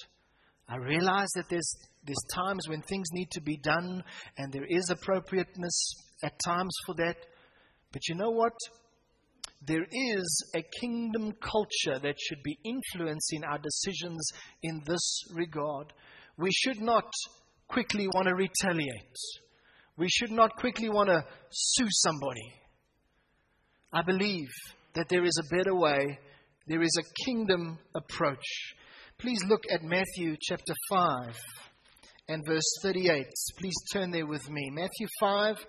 I 0.69 0.77
realize 0.77 1.29
that 1.35 1.49
there's, 1.49 1.75
there's 2.05 2.17
times 2.33 2.67
when 2.67 2.81
things 2.81 3.07
need 3.13 3.31
to 3.31 3.41
be 3.41 3.57
done 3.57 4.03
and 4.37 4.51
there 4.51 4.65
is 4.67 4.89
appropriateness 4.89 5.93
at 6.23 6.33
times 6.45 6.75
for 6.85 6.95
that. 6.95 7.17
But 7.91 8.07
you 8.07 8.15
know 8.15 8.31
what? 8.31 8.53
There 9.65 9.85
is 9.91 10.51
a 10.55 10.63
kingdom 10.81 11.33
culture 11.41 11.99
that 11.99 12.15
should 12.19 12.43
be 12.43 12.57
influencing 12.63 13.43
our 13.43 13.57
decisions 13.57 14.29
in 14.61 14.81
this 14.85 15.23
regard. 15.33 15.93
We 16.37 16.51
should 16.51 16.79
not 16.79 17.11
quickly 17.67 18.07
want 18.07 18.27
to 18.27 18.35
retaliate. 18.35 19.15
We 19.97 20.07
should 20.09 20.31
not 20.31 20.55
quickly 20.57 20.89
want 20.89 21.09
to 21.09 21.25
sue 21.49 21.87
somebody. 21.89 22.53
I 23.91 24.03
believe 24.03 24.49
that 24.93 25.09
there 25.09 25.23
is 25.23 25.39
a 25.39 25.55
better 25.55 25.73
way. 25.73 26.19
There 26.67 26.83
is 26.83 26.97
a 26.99 27.25
kingdom 27.25 27.79
approach. 27.95 28.45
Please 29.17 29.39
look 29.47 29.63
at 29.71 29.81
Matthew 29.81 30.35
chapter 30.39 30.73
5 30.89 31.35
and 32.29 32.45
verse 32.45 32.69
38. 32.83 33.25
Please 33.57 33.75
turn 33.91 34.11
there 34.11 34.27
with 34.27 34.47
me. 34.49 34.69
Matthew 34.71 35.07
5 35.19 35.65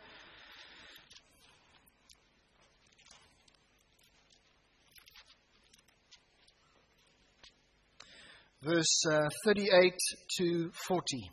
verse 8.63 9.05
uh, 9.11 9.29
38 9.45 9.93
to 10.39 10.71
40. 10.87 11.31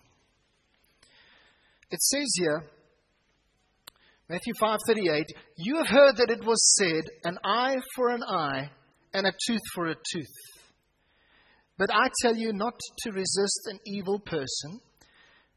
It 1.92 2.02
says 2.02 2.28
here, 2.38 2.64
Matthew 4.28 4.54
5:38, 4.60 5.26
"You 5.58 5.78
have 5.78 5.88
heard 5.88 6.18
that 6.18 6.32
it 6.32 6.44
was 6.44 6.76
said, 6.76 7.04
an 7.24 7.38
eye 7.44 7.76
for 7.96 8.10
an 8.10 8.24
eye 8.24 8.72
and 9.14 9.28
a 9.28 9.34
tooth 9.48 9.62
for 9.74 9.88
a 9.88 9.96
tooth. 9.96 10.36
But 11.78 11.94
I 11.94 12.10
tell 12.22 12.36
you 12.36 12.52
not 12.52 12.80
to 13.04 13.12
resist 13.12 13.62
an 13.66 13.80
evil 13.86 14.20
person, 14.20 14.80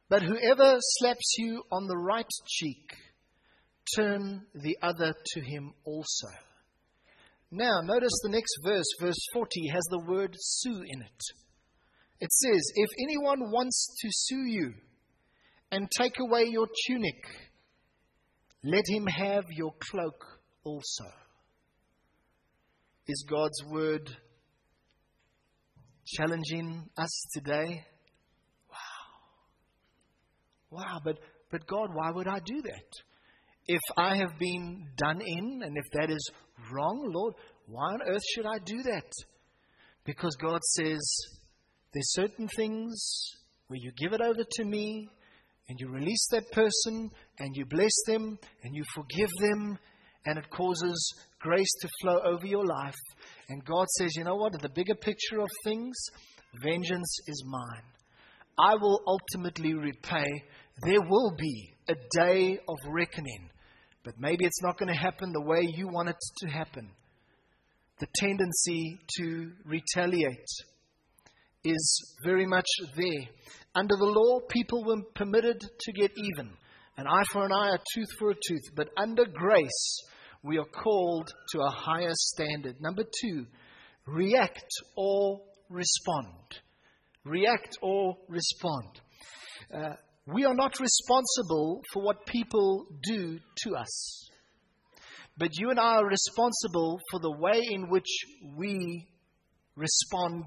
but 0.08 0.22
whoever 0.22 0.76
slaps 0.80 1.34
you 1.38 1.62
on 1.72 1.86
the 1.86 1.96
right 1.96 2.28
cheek, 2.46 2.94
turn 3.96 4.46
the 4.54 4.76
other 4.82 5.14
to 5.32 5.40
him 5.40 5.72
also." 5.84 6.28
Now, 7.50 7.80
notice 7.80 8.20
the 8.22 8.28
next 8.28 8.58
verse, 8.62 8.86
verse 9.00 9.18
40, 9.32 9.68
has 9.68 9.84
the 9.88 10.04
word 10.06 10.36
sue 10.38 10.82
in 10.86 11.00
it. 11.00 11.22
It 12.20 12.32
says, 12.32 12.72
If 12.74 12.88
anyone 13.00 13.50
wants 13.50 13.96
to 14.00 14.08
sue 14.10 14.46
you 14.46 14.74
and 15.70 15.88
take 15.90 16.18
away 16.18 16.46
your 16.48 16.66
tunic, 16.86 17.24
let 18.64 18.84
him 18.88 19.06
have 19.06 19.44
your 19.50 19.72
cloak 19.90 20.24
also. 20.64 21.04
Is 23.06 23.24
God's 23.28 23.62
word 23.70 24.10
challenging 26.06 26.88
us 26.96 27.26
today? 27.32 27.84
Wow. 28.70 28.78
Wow, 30.70 31.00
but, 31.04 31.18
but 31.50 31.66
God, 31.66 31.90
why 31.94 32.10
would 32.10 32.26
I 32.26 32.40
do 32.40 32.60
that? 32.62 32.92
If 33.66 33.80
I 33.96 34.16
have 34.16 34.38
been 34.38 34.88
done 34.96 35.20
in 35.24 35.62
and 35.62 35.76
if 35.76 35.84
that 35.92 36.10
is 36.10 36.30
wrong, 36.72 37.10
Lord, 37.14 37.34
why 37.66 37.92
on 37.92 38.02
earth 38.02 38.22
should 38.34 38.46
I 38.46 38.58
do 38.64 38.82
that? 38.82 39.10
Because 40.04 40.34
God 40.36 40.60
says, 40.62 41.37
there's 41.92 42.12
certain 42.12 42.48
things 42.48 43.34
where 43.68 43.78
you 43.80 43.92
give 43.96 44.12
it 44.12 44.20
over 44.20 44.44
to 44.50 44.64
me 44.64 45.08
and 45.68 45.78
you 45.80 45.88
release 45.88 46.26
that 46.30 46.50
person 46.52 47.10
and 47.38 47.56
you 47.56 47.64
bless 47.66 47.92
them 48.06 48.38
and 48.62 48.74
you 48.74 48.82
forgive 48.94 49.30
them 49.40 49.78
and 50.26 50.38
it 50.38 50.50
causes 50.50 51.14
grace 51.40 51.72
to 51.80 51.88
flow 52.02 52.20
over 52.24 52.46
your 52.46 52.64
life. 52.64 52.96
And 53.48 53.64
God 53.64 53.86
says, 53.98 54.14
you 54.16 54.24
know 54.24 54.36
what? 54.36 54.54
In 54.54 54.60
the 54.60 54.68
bigger 54.68 54.94
picture 54.94 55.40
of 55.40 55.48
things, 55.64 55.96
vengeance 56.62 57.18
is 57.26 57.44
mine. 57.46 57.82
I 58.58 58.74
will 58.74 59.00
ultimately 59.06 59.74
repay. 59.74 60.26
There 60.84 61.00
will 61.00 61.34
be 61.38 61.74
a 61.88 61.94
day 62.18 62.58
of 62.68 62.76
reckoning, 62.88 63.50
but 64.04 64.14
maybe 64.18 64.44
it's 64.44 64.62
not 64.62 64.78
going 64.78 64.92
to 64.92 64.98
happen 64.98 65.32
the 65.32 65.40
way 65.40 65.60
you 65.62 65.88
want 65.88 66.08
it 66.08 66.16
to 66.40 66.48
happen. 66.48 66.90
The 68.00 68.08
tendency 68.16 68.98
to 69.18 69.52
retaliate 69.64 70.46
is 71.64 72.16
very 72.24 72.46
much 72.46 72.66
there. 72.96 73.28
Under 73.74 73.96
the 73.96 74.04
law, 74.04 74.40
people 74.48 74.84
were 74.84 75.02
permitted 75.14 75.60
to 75.60 75.92
get 75.92 76.10
even 76.16 76.50
an 76.96 77.06
eye 77.06 77.24
for 77.32 77.44
an 77.44 77.52
eye, 77.52 77.74
a 77.74 77.78
tooth 77.94 78.08
for 78.18 78.30
a 78.30 78.34
tooth. 78.34 78.74
But 78.74 78.88
under 78.96 79.24
grace, 79.24 80.02
we 80.42 80.58
are 80.58 80.64
called 80.64 81.28
to 81.52 81.60
a 81.60 81.70
higher 81.70 82.12
standard. 82.12 82.80
Number 82.80 83.04
two, 83.04 83.46
react 84.06 84.68
or 84.96 85.40
respond. 85.68 86.34
React 87.24 87.78
or 87.82 88.16
respond. 88.28 89.00
Uh, 89.72 89.94
we 90.26 90.44
are 90.44 90.54
not 90.54 90.80
responsible 90.80 91.82
for 91.92 92.02
what 92.02 92.26
people 92.26 92.86
do 93.02 93.38
to 93.64 93.76
us. 93.76 94.28
But 95.36 95.58
you 95.58 95.70
and 95.70 95.78
I 95.78 95.96
are 95.96 96.06
responsible 96.06 97.00
for 97.10 97.20
the 97.20 97.36
way 97.38 97.60
in 97.70 97.88
which 97.88 98.08
we 98.56 99.06
respond 99.76 100.44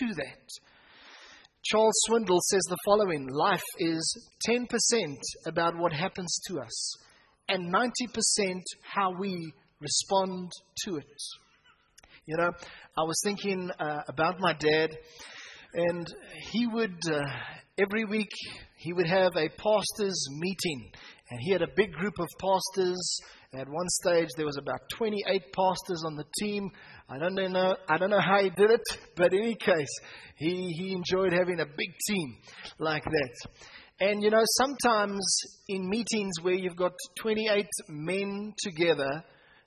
to 0.00 0.14
that. 0.14 0.48
Charles 1.64 1.94
Swindoll 2.08 2.40
says 2.40 2.62
the 2.68 2.76
following 2.84 3.26
Life 3.28 3.62
is 3.78 4.28
10% 4.48 4.66
about 5.46 5.76
what 5.78 5.92
happens 5.92 6.38
to 6.48 6.60
us, 6.60 6.96
and 7.48 7.72
90% 7.72 8.62
how 8.82 9.12
we 9.18 9.52
respond 9.80 10.52
to 10.84 10.96
it. 10.96 11.22
You 12.26 12.36
know, 12.36 12.50
I 12.96 13.02
was 13.02 13.20
thinking 13.24 13.70
uh, 13.78 14.02
about 14.08 14.40
my 14.40 14.52
dad, 14.52 14.90
and 15.74 16.06
he 16.50 16.66
would, 16.66 16.98
uh, 17.10 17.20
every 17.78 18.04
week, 18.04 18.30
he 18.76 18.92
would 18.92 19.06
have 19.06 19.32
a 19.36 19.48
pastor's 19.48 20.26
meeting. 20.38 20.90
And 21.30 21.40
he 21.40 21.52
had 21.52 21.62
a 21.62 21.68
big 21.74 21.92
group 21.92 22.14
of 22.18 22.28
pastors. 22.38 23.20
At 23.56 23.68
one 23.68 23.88
stage, 23.88 24.28
there 24.36 24.46
was 24.46 24.56
about 24.56 24.80
28 24.96 25.52
pastors 25.52 26.02
on 26.04 26.16
the 26.16 26.24
team. 26.40 26.70
I 27.08 27.18
don't 27.18 27.34
know, 27.34 27.76
I 27.88 27.98
don't 27.98 28.10
know 28.10 28.20
how 28.20 28.42
he 28.42 28.50
did 28.50 28.70
it, 28.70 28.82
but 29.16 29.32
in 29.32 29.42
any 29.42 29.54
case, 29.54 29.94
he, 30.36 30.72
he 30.76 30.92
enjoyed 30.92 31.32
having 31.32 31.60
a 31.60 31.66
big 31.66 31.90
team 32.08 32.36
like 32.78 33.04
that. 33.04 33.50
And 34.00 34.22
you 34.22 34.30
know, 34.30 34.42
sometimes 34.56 35.24
in 35.68 35.88
meetings 35.88 36.32
where 36.42 36.54
you've 36.54 36.76
got 36.76 36.92
28 37.20 37.66
men 37.88 38.52
together 38.62 39.24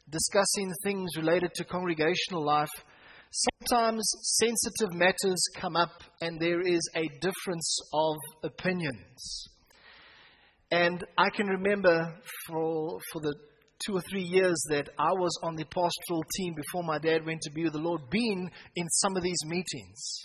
discussing 0.09 0.73
things 0.83 1.09
related 1.17 1.53
to 1.55 1.63
congregational 1.63 2.45
life, 2.45 2.69
sometimes 3.31 4.03
sensitive 4.39 4.93
matters 4.93 5.41
come 5.57 5.75
up 5.75 6.01
and 6.21 6.39
there 6.39 6.61
is 6.61 6.81
a 6.95 7.07
difference 7.21 7.79
of 7.93 8.15
opinions. 8.43 9.47
And 10.71 11.03
I 11.17 11.29
can 11.29 11.47
remember 11.47 12.13
for, 12.47 12.99
for 13.13 13.21
the 13.21 13.33
two 13.85 13.95
or 13.95 14.01
three 14.01 14.23
years 14.23 14.61
that 14.69 14.89
I 14.97 15.11
was 15.11 15.37
on 15.43 15.55
the 15.55 15.65
pastoral 15.65 16.23
team 16.35 16.55
before 16.55 16.83
my 16.83 16.99
dad 16.99 17.25
went 17.25 17.41
to 17.41 17.51
be 17.51 17.63
with 17.63 17.73
the 17.73 17.79
Lord, 17.79 18.09
being 18.09 18.49
in 18.75 18.89
some 18.89 19.15
of 19.15 19.23
these 19.23 19.43
meetings. 19.45 20.23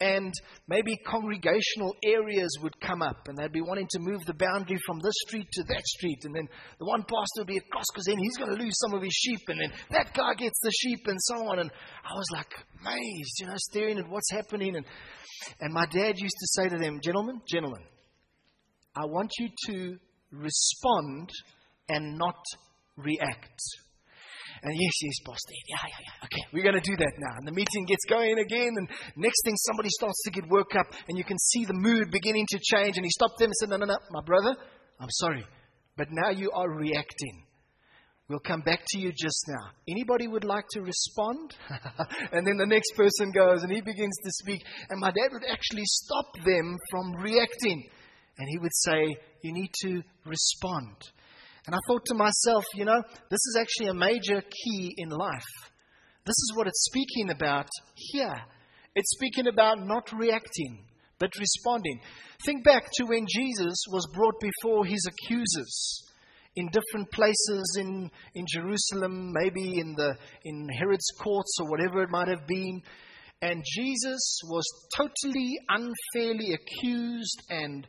And 0.00 0.34
maybe 0.66 0.96
congregational 1.06 1.94
areas 2.04 2.58
would 2.62 2.78
come 2.80 3.00
up 3.00 3.28
and 3.28 3.38
they'd 3.38 3.52
be 3.52 3.62
wanting 3.62 3.86
to 3.90 4.00
move 4.00 4.24
the 4.26 4.34
boundary 4.34 4.78
from 4.84 4.98
this 4.98 5.14
street 5.26 5.46
to 5.52 5.62
that 5.68 5.86
street. 5.86 6.18
And 6.24 6.34
then 6.34 6.48
the 6.80 6.84
one 6.84 7.02
pastor 7.02 7.38
would 7.38 7.46
be 7.46 7.58
across 7.58 7.86
because 7.92 8.06
then 8.06 8.18
he's 8.18 8.36
going 8.36 8.50
to 8.50 8.62
lose 8.62 8.74
some 8.80 8.92
of 8.92 9.02
his 9.02 9.14
sheep. 9.14 9.40
And 9.48 9.60
then 9.60 9.72
that 9.90 10.12
guy 10.12 10.34
gets 10.34 10.58
the 10.62 10.72
sheep 10.72 10.98
and 11.06 11.16
so 11.20 11.46
on. 11.48 11.60
And 11.60 11.70
I 12.04 12.14
was 12.14 12.26
like 12.32 12.52
amazed, 12.80 13.40
you 13.40 13.46
know, 13.46 13.54
staring 13.56 13.98
at 13.98 14.08
what's 14.08 14.30
happening. 14.32 14.74
And, 14.76 14.84
and 15.60 15.72
my 15.72 15.86
dad 15.86 16.18
used 16.18 16.36
to 16.38 16.62
say 16.62 16.68
to 16.68 16.76
them, 16.76 17.00
Gentlemen, 17.00 17.40
gentlemen, 17.48 17.82
I 18.96 19.06
want 19.06 19.30
you 19.38 19.48
to 19.68 19.96
respond 20.32 21.30
and 21.88 22.18
not 22.18 22.36
react. 22.96 23.60
And 24.62 24.72
yes, 24.72 24.92
yes, 25.02 25.14
boss, 25.26 25.38
Yeah, 25.68 25.76
yeah, 25.82 26.00
yeah. 26.00 26.24
Okay, 26.24 26.42
we're 26.52 26.62
going 26.62 26.80
to 26.80 26.90
do 26.90 26.96
that 26.96 27.12
now. 27.18 27.36
And 27.36 27.46
the 27.46 27.52
meeting 27.52 27.84
gets 27.86 28.04
going 28.08 28.38
again. 28.38 28.72
And 28.76 28.88
next 29.16 29.44
thing, 29.44 29.54
somebody 29.68 29.90
starts 29.90 30.22
to 30.24 30.30
get 30.30 30.48
worked 30.48 30.74
up. 30.74 30.86
And 31.08 31.18
you 31.18 31.24
can 31.24 31.38
see 31.38 31.66
the 31.66 31.74
mood 31.74 32.10
beginning 32.10 32.46
to 32.48 32.58
change. 32.62 32.96
And 32.96 33.04
he 33.04 33.10
stopped 33.10 33.38
them 33.38 33.48
and 33.48 33.54
said, 33.56 33.68
No, 33.68 33.76
no, 33.76 33.86
no, 33.86 33.98
my 34.10 34.22
brother, 34.24 34.56
I'm 35.00 35.10
sorry. 35.10 35.44
But 35.96 36.08
now 36.10 36.30
you 36.30 36.50
are 36.52 36.70
reacting. 36.70 37.44
We'll 38.28 38.40
come 38.40 38.62
back 38.62 38.80
to 38.88 38.98
you 38.98 39.12
just 39.12 39.44
now. 39.48 39.68
Anybody 39.86 40.28
would 40.28 40.44
like 40.44 40.64
to 40.70 40.80
respond? 40.80 41.54
and 42.32 42.46
then 42.46 42.56
the 42.56 42.66
next 42.66 42.92
person 42.96 43.32
goes 43.32 43.62
and 43.62 43.70
he 43.70 43.82
begins 43.82 44.16
to 44.24 44.30
speak. 44.32 44.62
And 44.88 44.98
my 44.98 45.10
dad 45.10 45.28
would 45.32 45.44
actually 45.44 45.84
stop 45.84 46.32
them 46.42 46.78
from 46.90 47.12
reacting. 47.22 47.86
And 48.38 48.48
he 48.48 48.58
would 48.58 48.74
say, 48.74 49.14
You 49.42 49.52
need 49.52 49.70
to 49.82 50.02
respond. 50.24 50.96
And 51.66 51.74
I 51.74 51.78
thought 51.88 52.04
to 52.06 52.14
myself, 52.14 52.64
you 52.74 52.84
know, 52.84 53.02
this 53.30 53.40
is 53.46 53.58
actually 53.58 53.88
a 53.88 53.94
major 53.94 54.42
key 54.42 54.94
in 54.98 55.08
life. 55.08 55.42
This 56.26 56.36
is 56.36 56.52
what 56.54 56.66
it's 56.66 56.84
speaking 56.90 57.30
about 57.30 57.68
here. 57.94 58.36
It's 58.94 59.16
speaking 59.16 59.46
about 59.46 59.78
not 59.80 60.12
reacting, 60.12 60.84
but 61.18 61.30
responding. 61.38 62.00
Think 62.44 62.64
back 62.64 62.84
to 62.94 63.04
when 63.04 63.26
Jesus 63.28 63.76
was 63.90 64.06
brought 64.14 64.40
before 64.40 64.84
his 64.84 65.06
accusers 65.08 66.02
in 66.56 66.68
different 66.68 67.10
places 67.10 67.76
in, 67.80 68.10
in 68.34 68.44
Jerusalem, 68.48 69.32
maybe 69.32 69.80
in, 69.80 69.94
the, 69.96 70.16
in 70.44 70.68
Herod's 70.78 71.10
courts 71.20 71.56
or 71.60 71.70
whatever 71.70 72.02
it 72.02 72.10
might 72.10 72.28
have 72.28 72.46
been. 72.46 72.82
And 73.42 73.62
Jesus 73.76 74.40
was 74.44 74.64
totally 74.96 75.58
unfairly 75.68 76.54
accused 76.54 77.42
and 77.50 77.86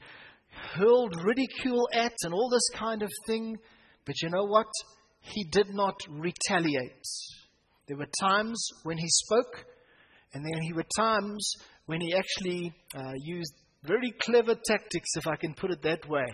hurled 0.75 1.15
ridicule 1.23 1.87
at 1.93 2.13
and 2.23 2.33
all 2.33 2.49
this 2.49 2.69
kind 2.73 3.01
of 3.01 3.11
thing. 3.27 3.57
But 4.05 4.15
you 4.21 4.29
know 4.29 4.45
what? 4.45 4.67
He 5.21 5.43
did 5.43 5.73
not 5.73 5.95
retaliate. 6.09 7.05
There 7.87 7.97
were 7.97 8.07
times 8.19 8.67
when 8.83 8.97
he 8.97 9.07
spoke, 9.07 9.65
and 10.33 10.43
then 10.43 10.61
there 10.67 10.75
were 10.75 10.85
times 10.97 11.51
when 11.85 12.01
he 12.01 12.13
actually 12.13 12.73
uh, 12.95 13.13
used 13.15 13.53
very 13.83 14.11
clever 14.21 14.55
tactics, 14.55 15.09
if 15.15 15.27
I 15.27 15.35
can 15.35 15.53
put 15.53 15.71
it 15.71 15.81
that 15.83 16.07
way. 16.09 16.25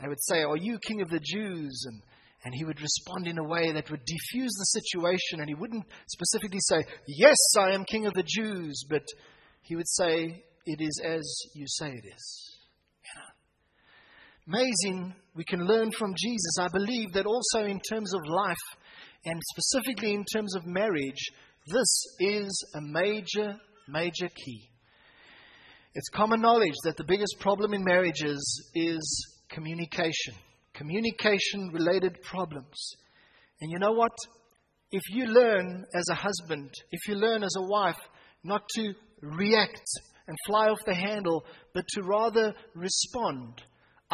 They 0.00 0.08
would 0.08 0.22
say, 0.22 0.42
Are 0.42 0.56
you 0.56 0.78
king 0.78 1.00
of 1.00 1.10
the 1.10 1.20
Jews? 1.22 1.84
And, 1.86 2.02
and 2.44 2.54
he 2.54 2.64
would 2.64 2.80
respond 2.80 3.26
in 3.26 3.38
a 3.38 3.44
way 3.44 3.72
that 3.72 3.90
would 3.90 4.00
defuse 4.00 4.50
the 4.58 4.80
situation, 4.80 5.40
and 5.40 5.48
he 5.48 5.54
wouldn't 5.54 5.84
specifically 6.08 6.60
say, 6.60 6.84
Yes, 7.06 7.36
I 7.56 7.70
am 7.70 7.84
king 7.84 8.06
of 8.06 8.14
the 8.14 8.24
Jews, 8.26 8.84
but 8.88 9.04
he 9.62 9.76
would 9.76 9.88
say, 9.88 10.44
It 10.66 10.80
is 10.80 11.00
as 11.04 11.22
you 11.54 11.66
say 11.68 11.90
it 11.90 12.04
is. 12.14 12.50
Amazing, 14.46 15.14
we 15.34 15.42
can 15.42 15.66
learn 15.66 15.90
from 15.90 16.14
Jesus. 16.18 16.58
I 16.60 16.68
believe 16.68 17.14
that 17.14 17.24
also 17.24 17.64
in 17.64 17.80
terms 17.88 18.12
of 18.12 18.20
life, 18.26 18.58
and 19.24 19.40
specifically 19.56 20.12
in 20.12 20.22
terms 20.34 20.54
of 20.54 20.66
marriage, 20.66 21.30
this 21.66 22.04
is 22.20 22.72
a 22.74 22.80
major, 22.82 23.56
major 23.88 24.28
key. 24.28 24.68
It's 25.94 26.10
common 26.10 26.42
knowledge 26.42 26.74
that 26.84 26.98
the 26.98 27.04
biggest 27.04 27.36
problem 27.40 27.72
in 27.72 27.84
marriages 27.84 28.70
is 28.74 29.26
communication, 29.48 30.34
communication 30.74 31.70
related 31.72 32.20
problems. 32.22 32.96
And 33.62 33.70
you 33.70 33.78
know 33.78 33.92
what? 33.92 34.12
If 34.90 35.02
you 35.08 35.24
learn 35.24 35.86
as 35.94 36.04
a 36.10 36.14
husband, 36.14 36.70
if 36.90 37.08
you 37.08 37.14
learn 37.14 37.44
as 37.44 37.54
a 37.56 37.66
wife 37.66 38.00
not 38.42 38.68
to 38.74 38.92
react 39.22 39.88
and 40.28 40.36
fly 40.46 40.68
off 40.68 40.84
the 40.84 40.94
handle, 40.94 41.46
but 41.72 41.86
to 41.94 42.02
rather 42.02 42.54
respond, 42.74 43.62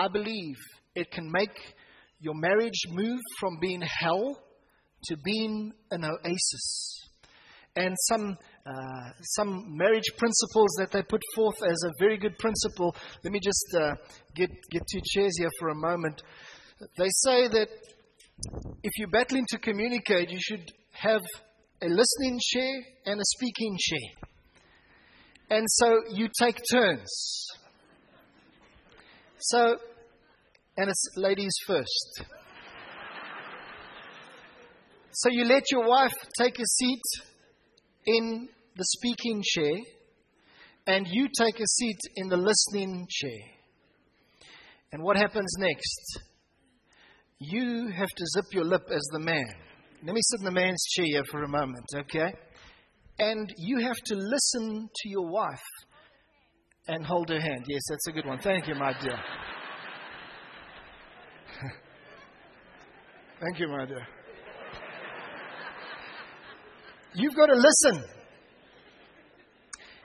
I 0.00 0.08
believe 0.08 0.56
it 0.94 1.10
can 1.10 1.30
make 1.30 1.74
your 2.20 2.32
marriage 2.34 2.80
move 2.88 3.20
from 3.38 3.58
being 3.60 3.82
hell 3.82 4.40
to 5.04 5.16
being 5.22 5.72
an 5.90 6.04
oasis. 6.06 7.06
And 7.76 7.94
some, 8.08 8.38
uh, 8.66 9.10
some 9.36 9.76
marriage 9.76 10.10
principles 10.16 10.70
that 10.78 10.88
they 10.90 11.02
put 11.02 11.20
forth 11.36 11.62
as 11.62 11.76
a 11.84 11.92
very 11.98 12.16
good 12.16 12.38
principle. 12.38 12.96
Let 13.22 13.30
me 13.30 13.40
just 13.42 13.66
uh, 13.74 13.94
get, 14.34 14.48
get 14.70 14.82
two 14.90 15.00
chairs 15.04 15.36
here 15.38 15.50
for 15.58 15.68
a 15.68 15.74
moment. 15.74 16.22
They 16.96 17.08
say 17.24 17.48
that 17.48 17.68
if 18.82 18.92
you're 18.96 19.10
battling 19.10 19.44
to 19.50 19.58
communicate, 19.58 20.30
you 20.30 20.40
should 20.40 20.72
have 20.92 21.20
a 21.82 21.88
listening 21.88 22.40
chair 22.54 22.72
and 23.04 23.20
a 23.20 23.24
speaking 23.36 23.76
chair. 23.78 24.28
And 25.50 25.66
so 25.68 25.94
you 26.10 26.28
take 26.40 26.58
turns. 26.72 27.46
So, 29.42 29.78
and 30.76 30.88
it's 30.88 31.04
ladies 31.16 31.54
first. 31.66 32.24
So 35.12 35.28
you 35.30 35.44
let 35.44 35.64
your 35.70 35.86
wife 35.86 36.14
take 36.38 36.58
a 36.58 36.66
seat 36.66 37.02
in 38.06 38.48
the 38.76 38.84
speaking 38.84 39.42
chair, 39.44 39.72
and 40.86 41.06
you 41.08 41.28
take 41.38 41.60
a 41.60 41.66
seat 41.66 41.98
in 42.16 42.28
the 42.28 42.36
listening 42.36 43.06
chair. 43.08 43.40
And 44.92 45.02
what 45.02 45.16
happens 45.16 45.54
next? 45.58 46.20
You 47.38 47.88
have 47.88 48.08
to 48.08 48.26
zip 48.34 48.46
your 48.52 48.64
lip 48.64 48.82
as 48.90 49.02
the 49.12 49.20
man. 49.20 49.46
Let 50.04 50.14
me 50.14 50.20
sit 50.22 50.40
in 50.40 50.44
the 50.46 50.60
man's 50.60 50.82
chair 50.96 51.22
for 51.30 51.42
a 51.42 51.48
moment, 51.48 51.86
okay? 51.94 52.32
And 53.18 53.52
you 53.58 53.80
have 53.80 53.96
to 54.06 54.14
listen 54.14 54.88
to 54.94 55.08
your 55.08 55.30
wife 55.30 55.58
and 56.88 57.04
hold 57.04 57.28
her 57.28 57.40
hand. 57.40 57.64
Yes, 57.68 57.82
that's 57.90 58.06
a 58.08 58.12
good 58.12 58.26
one. 58.26 58.38
Thank 58.38 58.66
you, 58.66 58.74
my 58.74 58.94
dear. 59.00 59.18
Thank 63.40 63.58
you, 63.58 63.68
my 63.68 63.86
dear. 63.86 64.06
You've 67.14 67.34
got 67.34 67.46
to 67.46 67.54
listen. 67.54 68.04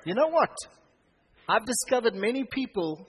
You 0.06 0.16
know 0.16 0.28
what? 0.30 0.52
I've 1.50 1.66
discovered 1.66 2.16
many 2.16 2.46
people 2.50 3.06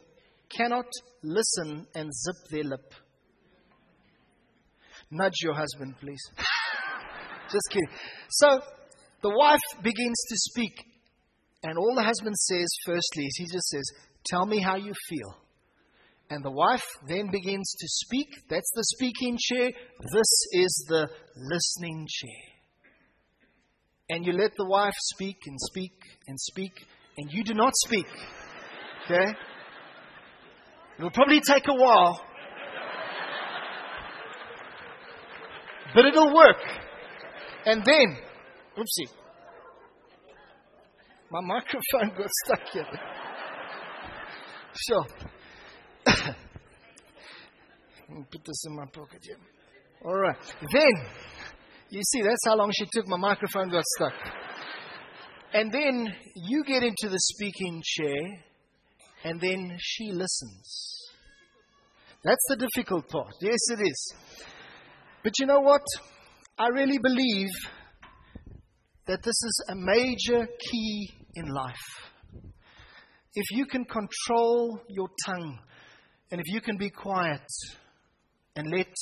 cannot 0.49 0.87
listen 1.23 1.87
and 1.95 2.11
zip 2.13 2.51
their 2.51 2.65
lip. 2.65 2.93
Nudge 5.13 5.37
your 5.43 5.55
husband, 5.55 5.95
please. 6.01 6.21
Just 7.53 7.69
kidding. 7.71 7.89
So 8.29 8.61
the 9.23 9.31
wife 9.31 9.61
begins 9.81 10.25
to 10.29 10.37
speak, 10.37 10.73
and 11.63 11.79
all 11.79 11.95
the 11.95 12.03
husband 12.03 12.35
says, 12.37 12.67
firstly, 12.85 13.27
is 13.27 13.37
he 13.37 13.45
just 13.45 13.69
says, 13.69 13.85
Tell 14.27 14.45
me 14.45 14.61
how 14.61 14.75
you 14.75 14.93
feel. 15.09 15.46
And 16.29 16.45
the 16.45 16.51
wife 16.51 16.85
then 17.07 17.31
begins 17.31 17.73
to 17.79 17.87
speak. 17.89 18.29
That's 18.51 18.71
the 18.75 18.85
speaking 18.97 19.39
chair. 19.39 19.71
This 20.13 20.33
is 20.53 20.87
the 20.89 21.09
listening 21.37 22.07
chair. 22.09 22.57
and 24.09 24.25
you 24.25 24.33
let 24.33 24.53
the 24.57 24.65
wife 24.67 24.95
speak 24.99 25.37
and 25.47 25.59
speak 25.61 25.93
and 26.29 26.39
speak, 26.39 26.73
and 27.19 27.33
you 27.33 27.43
do 27.43 27.55
not 27.55 27.73
speak. 27.87 28.07
Okay? 29.05 29.33
It'll 30.99 31.11
probably 31.11 31.41
take 31.41 31.67
a 31.69 31.75
while, 31.75 32.21
but 35.95 36.05
it'll 36.05 36.35
work. 36.35 36.57
And 37.67 37.85
then, 37.85 38.17
oopsie, 38.79 39.11
my 41.31 41.41
microphone 41.41 42.17
got 42.17 42.31
stuck 42.45 42.61
here. 42.73 42.87
Sure. 44.89 45.07
Put 48.31 48.45
this 48.45 48.65
in 48.67 48.77
my 48.77 48.87
pocket 48.87 49.21
here. 49.23 49.39
All 50.05 50.15
right. 50.15 50.37
Then, 50.73 50.93
you 51.91 52.03
see, 52.03 52.23
that's 52.23 52.45
how 52.47 52.57
long 52.57 52.71
she 52.77 52.87
took. 52.93 53.09
My 53.09 53.17
microphone 53.17 53.71
got 53.71 53.85
stuck. 53.97 54.13
And 55.53 55.73
then 55.73 56.13
you 56.35 56.65
get 56.65 56.83
into 56.83 57.09
the 57.09 57.19
speaking 57.19 57.83
chair, 57.85 58.45
and 59.25 59.41
then 59.41 59.77
she 59.81 60.13
listens. 60.13 60.97
That's 62.23 62.45
the 62.49 62.57
difficult 62.57 63.09
part. 63.09 63.33
Yes, 63.41 63.59
it 63.71 63.81
is. 63.83 64.15
But 65.23 65.39
you 65.39 65.47
know 65.47 65.61
what? 65.61 65.83
I 66.59 66.69
really 66.69 66.99
believe 66.99 67.51
that 69.07 69.23
this 69.23 69.35
is 69.35 69.65
a 69.71 69.75
major 69.77 70.47
key 70.47 71.11
in 71.35 71.47
life. 71.49 71.75
If 73.35 73.45
you 73.51 73.67
can 73.67 73.85
control 73.85 74.81
your 74.89 75.09
tongue, 75.27 75.59
and 76.31 76.41
if 76.41 76.47
you 76.47 76.61
can 76.61 76.77
be 76.77 76.91
quiet 76.91 77.47
and 78.57 78.71
let 78.71 78.93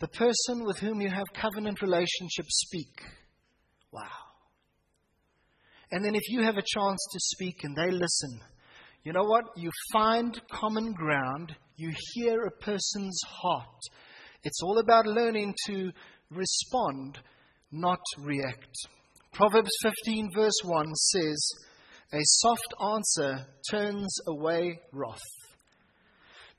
the 0.00 0.08
person 0.08 0.64
with 0.64 0.78
whom 0.78 1.00
you 1.00 1.10
have 1.10 1.26
covenant 1.34 1.82
relationship 1.82 2.46
speak, 2.48 3.02
wow. 3.92 4.02
And 5.90 6.04
then 6.04 6.14
if 6.14 6.28
you 6.28 6.42
have 6.42 6.56
a 6.56 6.62
chance 6.62 7.06
to 7.12 7.18
speak 7.18 7.64
and 7.64 7.76
they 7.76 7.90
listen, 7.90 8.40
you 9.04 9.12
know 9.12 9.24
what? 9.24 9.44
You 9.56 9.70
find 9.92 10.38
common 10.52 10.92
ground, 10.92 11.54
you 11.76 11.90
hear 12.12 12.42
a 12.42 12.50
person's 12.50 13.18
heart. 13.26 13.80
It's 14.44 14.60
all 14.62 14.78
about 14.78 15.06
learning 15.06 15.54
to 15.66 15.90
respond, 16.30 17.18
not 17.72 18.00
react. 18.18 18.76
Proverbs 19.32 19.70
15, 19.82 20.30
verse 20.34 20.60
1 20.64 20.94
says, 20.94 21.50
A 22.12 22.20
soft 22.22 22.74
answer 22.82 23.46
turns 23.70 24.14
away 24.26 24.80
wrath, 24.92 25.18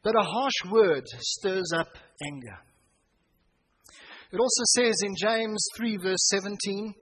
but 0.03 0.15
a 0.15 0.23
harsh 0.23 0.71
word 0.71 1.03
stirs 1.19 1.71
up 1.75 1.89
anger. 2.25 2.57
It 4.31 4.39
also 4.39 4.63
says 4.75 4.95
in 5.03 5.15
James 5.15 5.65
3, 5.75 5.97
verse 5.97 6.27
17, 6.29 6.93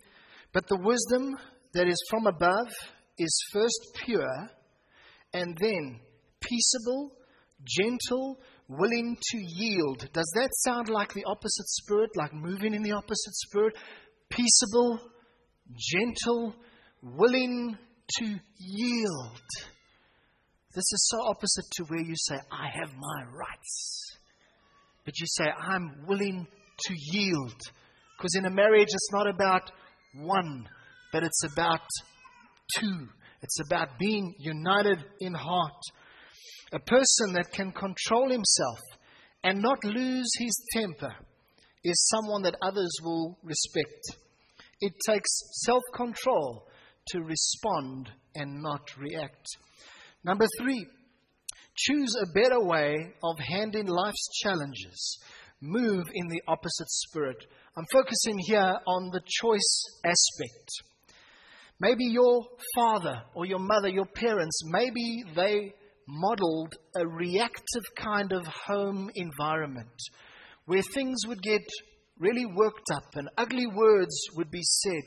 But 0.53 0.67
the 0.67 0.77
wisdom 0.77 1.35
that 1.73 1.87
is 1.87 2.01
from 2.09 2.25
above 2.25 2.71
is 3.17 3.49
first 3.51 3.97
pure, 4.05 4.49
and 5.33 5.57
then 5.59 5.99
peaceable, 6.39 7.11
gentle, 7.65 8.39
willing 8.69 9.17
to 9.31 9.37
yield. 9.37 10.07
Does 10.13 10.31
that 10.35 10.49
sound 10.65 10.89
like 10.89 11.13
the 11.13 11.25
opposite 11.25 11.67
spirit, 11.67 12.11
like 12.15 12.33
moving 12.33 12.73
in 12.73 12.83
the 12.83 12.93
opposite 12.93 13.35
spirit? 13.35 13.75
Peaceable, 14.29 14.99
gentle, 15.75 16.55
willing 17.01 17.77
to 18.19 18.39
yield. 18.57 19.41
This 20.77 20.93
is 20.93 21.09
so 21.09 21.23
opposite 21.23 21.65
to 21.77 21.85
where 21.85 22.03
you 22.03 22.13
say, 22.15 22.35
I 22.51 22.67
have 22.67 22.93
my 22.95 23.23
rights. 23.33 24.15
But 25.05 25.19
you 25.19 25.25
say, 25.25 25.45
I'm 25.45 26.05
willing 26.07 26.45
to 26.45 26.93
yield. 26.95 27.59
Because 28.15 28.35
in 28.35 28.45
a 28.45 28.51
marriage, 28.51 28.89
it's 28.91 29.11
not 29.11 29.27
about 29.27 29.71
one, 30.13 30.69
but 31.11 31.23
it's 31.23 31.43
about 31.51 31.81
two. 32.77 33.07
It's 33.41 33.59
about 33.65 33.97
being 33.97 34.35
united 34.37 35.03
in 35.19 35.33
heart. 35.33 35.81
A 36.71 36.77
person 36.77 37.33
that 37.33 37.51
can 37.51 37.71
control 37.71 38.29
himself 38.29 38.79
and 39.43 39.63
not 39.63 39.83
lose 39.83 40.29
his 40.37 40.63
temper 40.73 41.15
is 41.83 42.11
someone 42.13 42.43
that 42.43 42.55
others 42.61 42.91
will 43.01 43.35
respect. 43.41 44.15
It 44.81 44.93
takes 45.07 45.41
self 45.65 45.81
control 45.95 46.67
to 47.07 47.21
respond 47.21 48.11
and 48.35 48.61
not 48.61 48.95
react. 48.95 49.47
Number 50.27 50.45
three, 50.59 50.85
choose 51.73 52.13
a 52.21 52.33
better 52.33 52.61
way 52.61 53.13
of 53.23 53.39
handling 53.39 53.87
life's 53.87 54.27
challenges. 54.43 55.19
Move 55.61 56.03
in 56.13 56.27
the 56.27 56.41
opposite 56.49 56.89
spirit. 56.89 57.37
I'm 57.77 57.85
focusing 57.93 58.37
here 58.39 58.75
on 58.85 59.09
the 59.13 59.21
choice 59.25 59.83
aspect. 60.03 60.69
Maybe 61.79 62.03
your 62.07 62.43
father 62.75 63.21
or 63.35 63.45
your 63.45 63.59
mother, 63.59 63.87
your 63.87 64.05
parents, 64.05 64.59
maybe 64.65 65.23
they 65.33 65.73
modeled 66.09 66.73
a 66.97 67.07
reactive 67.07 67.83
kind 67.95 68.33
of 68.33 68.45
home 68.47 69.09
environment 69.15 69.95
where 70.65 70.81
things 70.81 71.21
would 71.25 71.41
get 71.41 71.61
really 72.19 72.45
worked 72.45 72.91
up 72.93 73.15
and 73.15 73.29
ugly 73.37 73.67
words 73.67 74.19
would 74.35 74.51
be 74.51 74.63
said. 74.63 75.03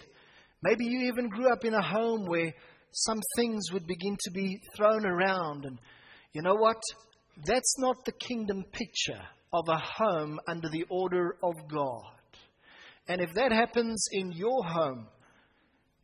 Maybe 0.63 0.87
you 0.87 1.09
even 1.09 1.29
grew 1.29 1.53
up 1.53 1.65
in 1.67 1.75
a 1.75 1.83
home 1.83 2.25
where 2.25 2.55
some 2.93 3.21
things 3.37 3.71
would 3.73 3.87
begin 3.87 4.17
to 4.25 4.31
be 4.31 4.61
thrown 4.77 5.07
around. 5.07 5.65
And 5.65 5.79
you 6.33 6.43
know 6.43 6.55
what? 6.55 6.81
That's 7.45 7.79
not 7.79 8.05
the 8.05 8.13
kingdom 8.13 8.65
picture 8.73 9.23
of 9.53 9.69
a 9.69 9.79
home 9.79 10.39
under 10.47 10.69
the 10.69 10.85
order 10.91 11.37
of 11.43 11.55
God. 11.69 12.03
And 13.09 13.21
if 13.21 13.33
that 13.35 13.53
happens 13.53 14.07
in 14.13 14.33
your 14.33 14.65
home, 14.65 15.09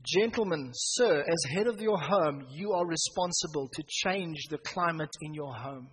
gentlemen, 0.04 0.70
sir, 0.74 1.20
as 1.20 1.54
head 1.54 1.66
of 1.66 1.80
your 1.80 1.98
home, 1.98 2.46
you 2.50 2.72
are 2.72 2.86
responsible 2.86 3.68
to 3.72 3.82
change 3.88 4.36
the 4.50 4.58
climate 4.58 5.14
in 5.22 5.34
your 5.34 5.54
home. 5.54 5.88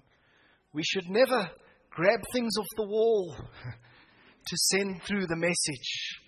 We 0.73 0.83
should 0.83 1.09
never 1.09 1.49
grab 1.91 2.19
things 2.31 2.57
off 2.57 2.65
the 2.77 2.87
wall 2.87 3.35
to 4.47 4.57
send 4.57 5.03
through 5.03 5.27
the 5.27 5.35
message. 5.35 6.19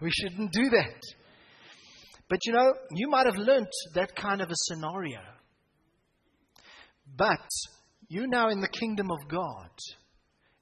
We 0.00 0.10
shouldn't 0.10 0.52
do 0.52 0.70
that. 0.70 1.00
But 2.28 2.44
you 2.44 2.52
know, 2.52 2.74
you 2.90 3.08
might 3.08 3.26
have 3.26 3.36
learnt 3.36 3.68
that 3.94 4.16
kind 4.16 4.40
of 4.40 4.50
a 4.50 4.56
scenario. 4.56 5.20
But 7.16 7.48
you're 8.08 8.26
now 8.26 8.48
in 8.48 8.60
the 8.60 8.68
kingdom 8.68 9.10
of 9.10 9.28
God, 9.28 9.70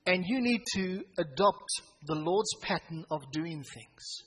and 0.07 0.24
you 0.27 0.40
need 0.40 0.61
to 0.74 1.05
adopt 1.18 1.68
the 2.07 2.14
Lord's 2.14 2.55
pattern 2.62 3.05
of 3.11 3.20
doing 3.33 3.62
things. 3.74 4.22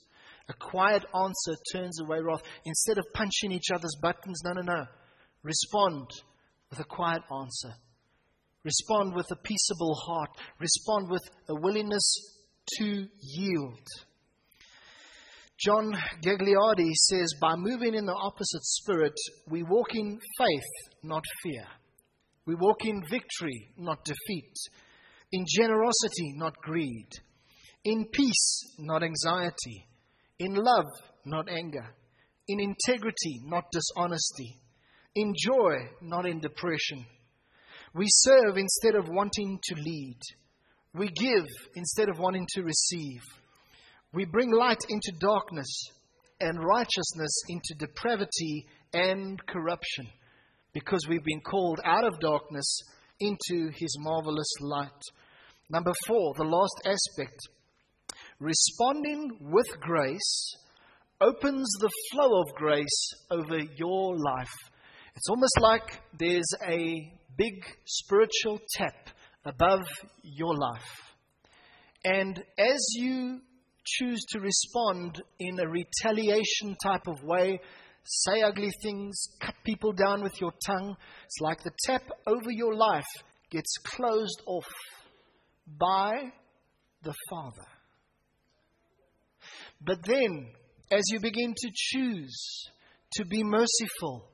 A 0.50 0.54
quiet 0.54 1.04
answer 1.14 1.60
turns 1.74 2.00
away 2.00 2.20
wrath. 2.22 2.42
Instead 2.66 2.98
of 2.98 3.14
punching 3.14 3.52
each 3.52 3.70
other's 3.74 3.96
buttons, 4.02 4.42
no, 4.46 4.54
no, 4.54 4.62
no. 4.62 4.86
Respond 5.44 6.10
with 6.70 6.80
a 6.80 6.86
quiet 6.86 7.22
answer. 7.32 7.76
Respond 8.64 9.14
with 9.14 9.28
a 9.32 9.36
peaceable 9.36 9.96
heart. 9.96 10.30
Respond 10.60 11.10
with 11.10 11.24
a 11.50 11.56
willingness 11.56 12.04
to 12.78 13.08
yield. 13.20 13.88
John 15.60 15.92
Gagliardi 16.24 16.92
says, 16.94 17.34
by 17.42 17.56
moving 17.56 17.96
in 17.96 18.06
the 18.06 18.14
opposite 18.14 18.64
spirit, 18.64 19.16
we 19.50 19.64
walk 19.64 19.88
in 19.96 20.20
faith, 20.38 20.94
not 21.02 21.24
fear. 21.42 21.66
We 22.46 22.54
walk 22.54 22.86
in 22.86 23.02
victory, 23.10 23.72
not 23.76 24.06
defeat. 24.06 24.54
In 25.32 25.46
generosity, 25.48 26.34
not 26.36 26.56
greed. 26.62 27.08
In 27.84 28.06
peace, 28.12 28.76
not 28.78 29.02
anxiety. 29.02 29.88
In 30.38 30.54
love, 30.54 30.86
not 31.26 31.50
anger. 31.50 31.96
In 32.48 32.60
integrity, 32.60 33.42
not 33.44 33.66
dishonesty. 33.72 34.60
In 35.16 35.34
joy, 35.36 35.90
not 36.04 36.28
in 36.28 36.40
depression. 36.40 37.04
We 37.96 38.06
serve 38.10 38.58
instead 38.58 38.94
of 38.94 39.10
wanting 39.10 39.60
to 39.64 39.76
lead. 39.76 40.20
We 40.94 41.08
give 41.08 41.48
instead 41.76 42.10
of 42.10 42.20
wanting 42.20 42.46
to 42.54 42.62
receive. 42.62 43.22
We 44.14 44.26
bring 44.26 44.52
light 44.52 44.84
into 44.88 45.12
darkness 45.20 45.68
and 46.40 46.64
righteousness 46.64 47.32
into 47.50 47.76
depravity 47.78 48.66
and 48.94 49.46
corruption 49.48 50.08
because 50.74 51.06
we've 51.10 51.24
been 51.24 51.42
called 51.42 51.82
out 51.84 52.06
of 52.06 52.20
darkness 52.20 52.80
into 53.20 53.70
his 53.76 53.98
marvelous 54.00 54.52
light. 54.62 55.02
Number 55.70 55.94
four, 56.06 56.34
the 56.38 56.44
last 56.44 56.82
aspect 56.86 57.38
responding 58.40 59.38
with 59.42 59.68
grace 59.82 60.56
opens 61.20 61.68
the 61.80 61.92
flow 62.12 62.42
of 62.42 62.56
grace 62.56 63.14
over 63.30 63.60
your 63.76 64.16
life. 64.16 64.54
It's 65.16 65.30
almost 65.30 65.60
like 65.60 66.00
there's 66.18 66.54
a 66.66 67.12
big 67.36 67.56
spiritual 67.86 68.62
tap 68.76 69.10
above 69.44 69.86
your 70.24 70.56
life. 70.56 70.88
And 72.06 72.42
as 72.58 72.80
you 72.96 73.42
choose 73.98 74.24
to 74.30 74.40
respond 74.40 75.22
in 75.40 75.60
a 75.60 75.68
retaliation 75.68 76.76
type 76.84 77.08
of 77.08 77.24
way, 77.24 77.60
say 78.04 78.42
ugly 78.42 78.72
things, 78.84 79.28
cut 79.42 79.56
people 79.64 79.92
down 79.92 80.24
with 80.24 80.40
your 80.40 80.54
tongue, 80.66 80.96
it's 81.26 81.42
like 81.42 81.64
the 81.64 81.72
tap 81.86 82.04
over 82.26 82.52
your 82.52 82.76
life 82.76 83.06
gets 83.50 83.74
closed 83.84 84.42
off 84.46 84.68
by 85.80 86.32
the 87.04 87.14
Father. 87.30 87.68
But 89.82 90.04
then, 90.04 90.48
as 90.92 91.04
you 91.10 91.20
begin 91.20 91.54
to 91.56 91.70
choose 91.74 92.70
to 93.14 93.26
be 93.26 93.44
merciful, 93.44 94.30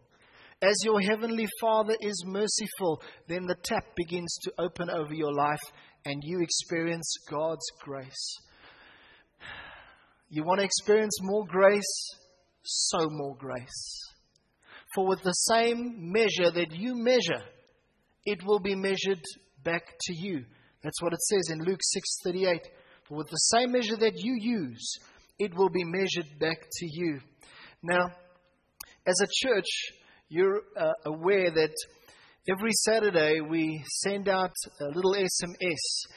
as 0.61 0.75
your 0.83 1.01
Heavenly 1.01 1.47
Father 1.59 1.95
is 1.99 2.23
merciful, 2.25 3.01
then 3.27 3.45
the 3.45 3.57
tap 3.63 3.85
begins 3.95 4.33
to 4.43 4.53
open 4.59 4.89
over 4.89 5.13
your 5.13 5.33
life 5.33 5.59
and 6.05 6.21
you 6.23 6.41
experience 6.41 7.15
God's 7.29 7.65
grace. 7.81 8.37
You 10.35 10.43
want 10.43 10.61
to 10.61 10.65
experience 10.65 11.19
more 11.21 11.45
grace? 11.45 12.09
Sow 12.63 13.07
more 13.11 13.35
grace. 13.37 14.01
For 14.95 15.05
with 15.05 15.21
the 15.21 15.31
same 15.31 16.11
measure 16.11 16.49
that 16.49 16.71
you 16.71 16.95
measure, 16.95 17.43
it 18.25 18.43
will 18.43 18.59
be 18.59 18.73
measured 18.73 19.21
back 19.63 19.83
to 19.85 20.13
you. 20.15 20.43
That's 20.81 20.99
what 21.03 21.13
it 21.13 21.21
says 21.21 21.51
in 21.51 21.63
Luke 21.63 21.81
6:38. 22.25 22.61
For 23.07 23.17
with 23.17 23.29
the 23.29 23.35
same 23.35 23.73
measure 23.73 23.95
that 23.97 24.15
you 24.15 24.35
use, 24.41 24.97
it 25.37 25.53
will 25.53 25.69
be 25.69 25.83
measured 25.83 26.39
back 26.39 26.61
to 26.61 26.87
you. 26.89 27.19
Now, 27.83 28.07
as 29.05 29.21
a 29.21 29.47
church, 29.47 29.69
you're 30.29 30.63
uh, 30.75 30.93
aware 31.05 31.51
that 31.51 31.75
every 32.49 32.71
Saturday 32.71 33.39
we 33.39 33.83
send 34.01 34.27
out 34.27 34.55
a 34.81 34.85
little 34.95 35.13
SMS 35.13 36.07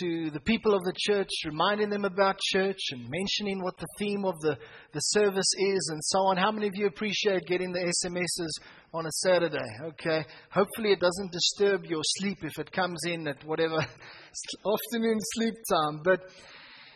to 0.00 0.30
the 0.30 0.40
people 0.40 0.74
of 0.74 0.82
the 0.82 0.92
church, 0.96 1.28
reminding 1.44 1.90
them 1.90 2.04
about 2.04 2.38
church 2.52 2.78
and 2.90 3.08
mentioning 3.08 3.62
what 3.62 3.76
the 3.78 3.86
theme 3.98 4.24
of 4.24 4.34
the, 4.40 4.56
the 4.92 5.00
service 5.00 5.50
is 5.58 5.88
and 5.92 6.00
so 6.04 6.18
on. 6.20 6.36
How 6.36 6.50
many 6.50 6.66
of 6.66 6.74
you 6.74 6.86
appreciate 6.86 7.46
getting 7.46 7.72
the 7.72 7.92
SMSs 8.04 8.64
on 8.92 9.06
a 9.06 9.10
Saturday? 9.10 9.68
Okay. 9.82 10.24
Hopefully 10.50 10.92
it 10.92 11.00
doesn't 11.00 11.32
disturb 11.32 11.84
your 11.84 12.02
sleep 12.18 12.38
if 12.42 12.58
it 12.58 12.72
comes 12.72 13.00
in 13.06 13.28
at 13.28 13.44
whatever 13.44 13.76
afternoon 13.78 15.18
sleep 15.34 15.54
time. 15.70 16.00
But 16.04 16.20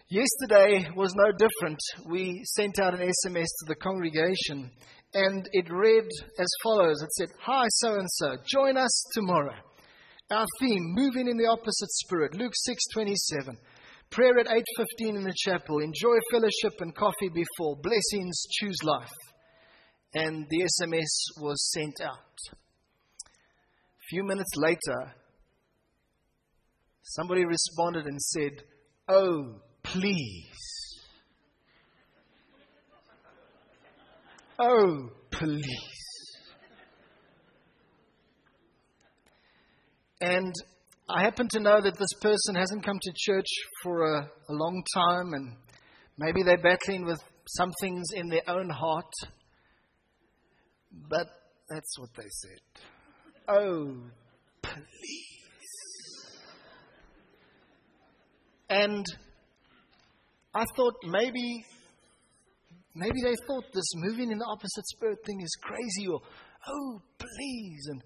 yesterday 0.08 0.88
was 0.96 1.14
no 1.14 1.30
different. 1.32 1.78
We 2.10 2.42
sent 2.56 2.78
out 2.78 2.94
an 2.94 3.00
SMS 3.00 3.46
to 3.46 3.66
the 3.68 3.76
congregation 3.76 4.70
and 5.14 5.48
it 5.52 5.70
read 5.70 6.04
as 6.38 6.48
follows. 6.62 7.02
It 7.02 7.12
said, 7.12 7.28
Hi, 7.40 7.64
so 7.68 7.94
and 7.94 8.08
so, 8.10 8.36
join 8.46 8.76
us 8.76 9.04
tomorrow. 9.14 9.67
Our 10.30 10.46
theme, 10.60 10.94
moving 10.94 11.26
in 11.26 11.38
the 11.38 11.46
opposite 11.46 11.90
spirit, 11.90 12.34
Luke 12.34 12.52
6:27. 12.54 13.56
Prayer 14.10 14.38
at 14.38 14.46
8:15 14.46 15.16
in 15.16 15.24
the 15.24 15.34
chapel. 15.34 15.78
Enjoy 15.78 16.16
fellowship 16.30 16.80
and 16.80 16.94
coffee 16.94 17.30
before. 17.30 17.76
Blessings, 17.82 18.46
choose 18.52 18.76
life. 18.82 19.12
And 20.14 20.46
the 20.50 20.62
SMS 20.62 21.42
was 21.42 21.70
sent 21.72 22.00
out. 22.02 22.38
A 23.24 24.04
few 24.08 24.22
minutes 24.24 24.50
later, 24.56 25.14
somebody 27.02 27.44
responded 27.44 28.06
and 28.06 28.20
said, 28.20 28.64
"Oh, 29.08 29.62
please. 29.82 31.00
Oh, 34.58 35.10
please." 35.30 36.07
And 40.20 40.52
I 41.08 41.22
happen 41.22 41.48
to 41.52 41.60
know 41.60 41.80
that 41.80 41.98
this 41.98 42.12
person 42.20 42.54
hasn't 42.54 42.84
come 42.84 42.98
to 43.00 43.12
church 43.16 43.46
for 43.82 44.14
a, 44.14 44.20
a 44.22 44.52
long 44.52 44.82
time, 44.94 45.32
and 45.32 45.56
maybe 46.18 46.42
they're 46.42 46.58
battling 46.58 47.04
with 47.04 47.20
some 47.56 47.72
things 47.80 48.06
in 48.14 48.28
their 48.28 48.42
own 48.48 48.68
heart. 48.68 49.12
But 51.08 51.28
that's 51.68 51.98
what 51.98 52.10
they 52.16 52.28
said. 52.28 52.82
Oh, 53.48 53.96
please. 54.62 54.82
And 58.68 59.06
I 60.54 60.64
thought 60.76 60.94
maybe 61.04 61.64
maybe 62.94 63.22
they 63.22 63.36
thought 63.46 63.64
this 63.72 63.90
moving 63.94 64.30
in 64.32 64.38
the 64.38 64.44
opposite 64.44 64.86
spirit 64.88 65.18
thing 65.24 65.40
is 65.40 65.56
crazy 65.62 66.08
or 66.10 66.20
oh 66.68 67.00
please 67.18 67.86
and 67.90 68.02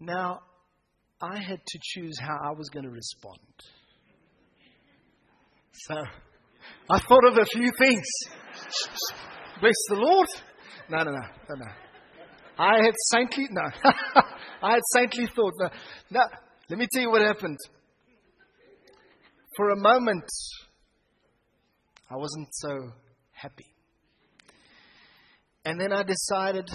now 0.00 0.40
I 1.32 1.38
had 1.38 1.60
to 1.64 1.78
choose 1.82 2.18
how 2.20 2.36
I 2.44 2.52
was 2.52 2.68
going 2.68 2.84
to 2.84 2.90
respond. 2.90 3.38
So 5.72 5.94
I 6.90 6.98
thought 6.98 7.26
of 7.26 7.38
a 7.38 7.46
few 7.46 7.70
things. 7.78 8.04
Bless 9.60 9.74
the 9.88 9.96
Lord. 9.96 10.26
No, 10.90 10.98
no, 10.98 11.12
no, 11.12 11.20
no, 11.48 11.54
no. 11.56 11.70
I 12.58 12.76
had 12.84 12.94
saintly, 13.12 13.46
no. 13.50 13.62
I 14.62 14.72
had 14.74 14.82
saintly 14.92 15.26
thought. 15.34 15.52
No, 15.58 15.68
no, 16.10 16.20
let 16.68 16.78
me 16.78 16.86
tell 16.92 17.02
you 17.02 17.10
what 17.10 17.22
happened. 17.22 17.58
For 19.56 19.70
a 19.70 19.76
moment, 19.76 20.28
I 22.10 22.16
wasn't 22.16 22.48
so 22.52 22.90
happy. 23.32 23.66
And 25.64 25.80
then 25.80 25.92
I 25.92 26.02
decided 26.02 26.68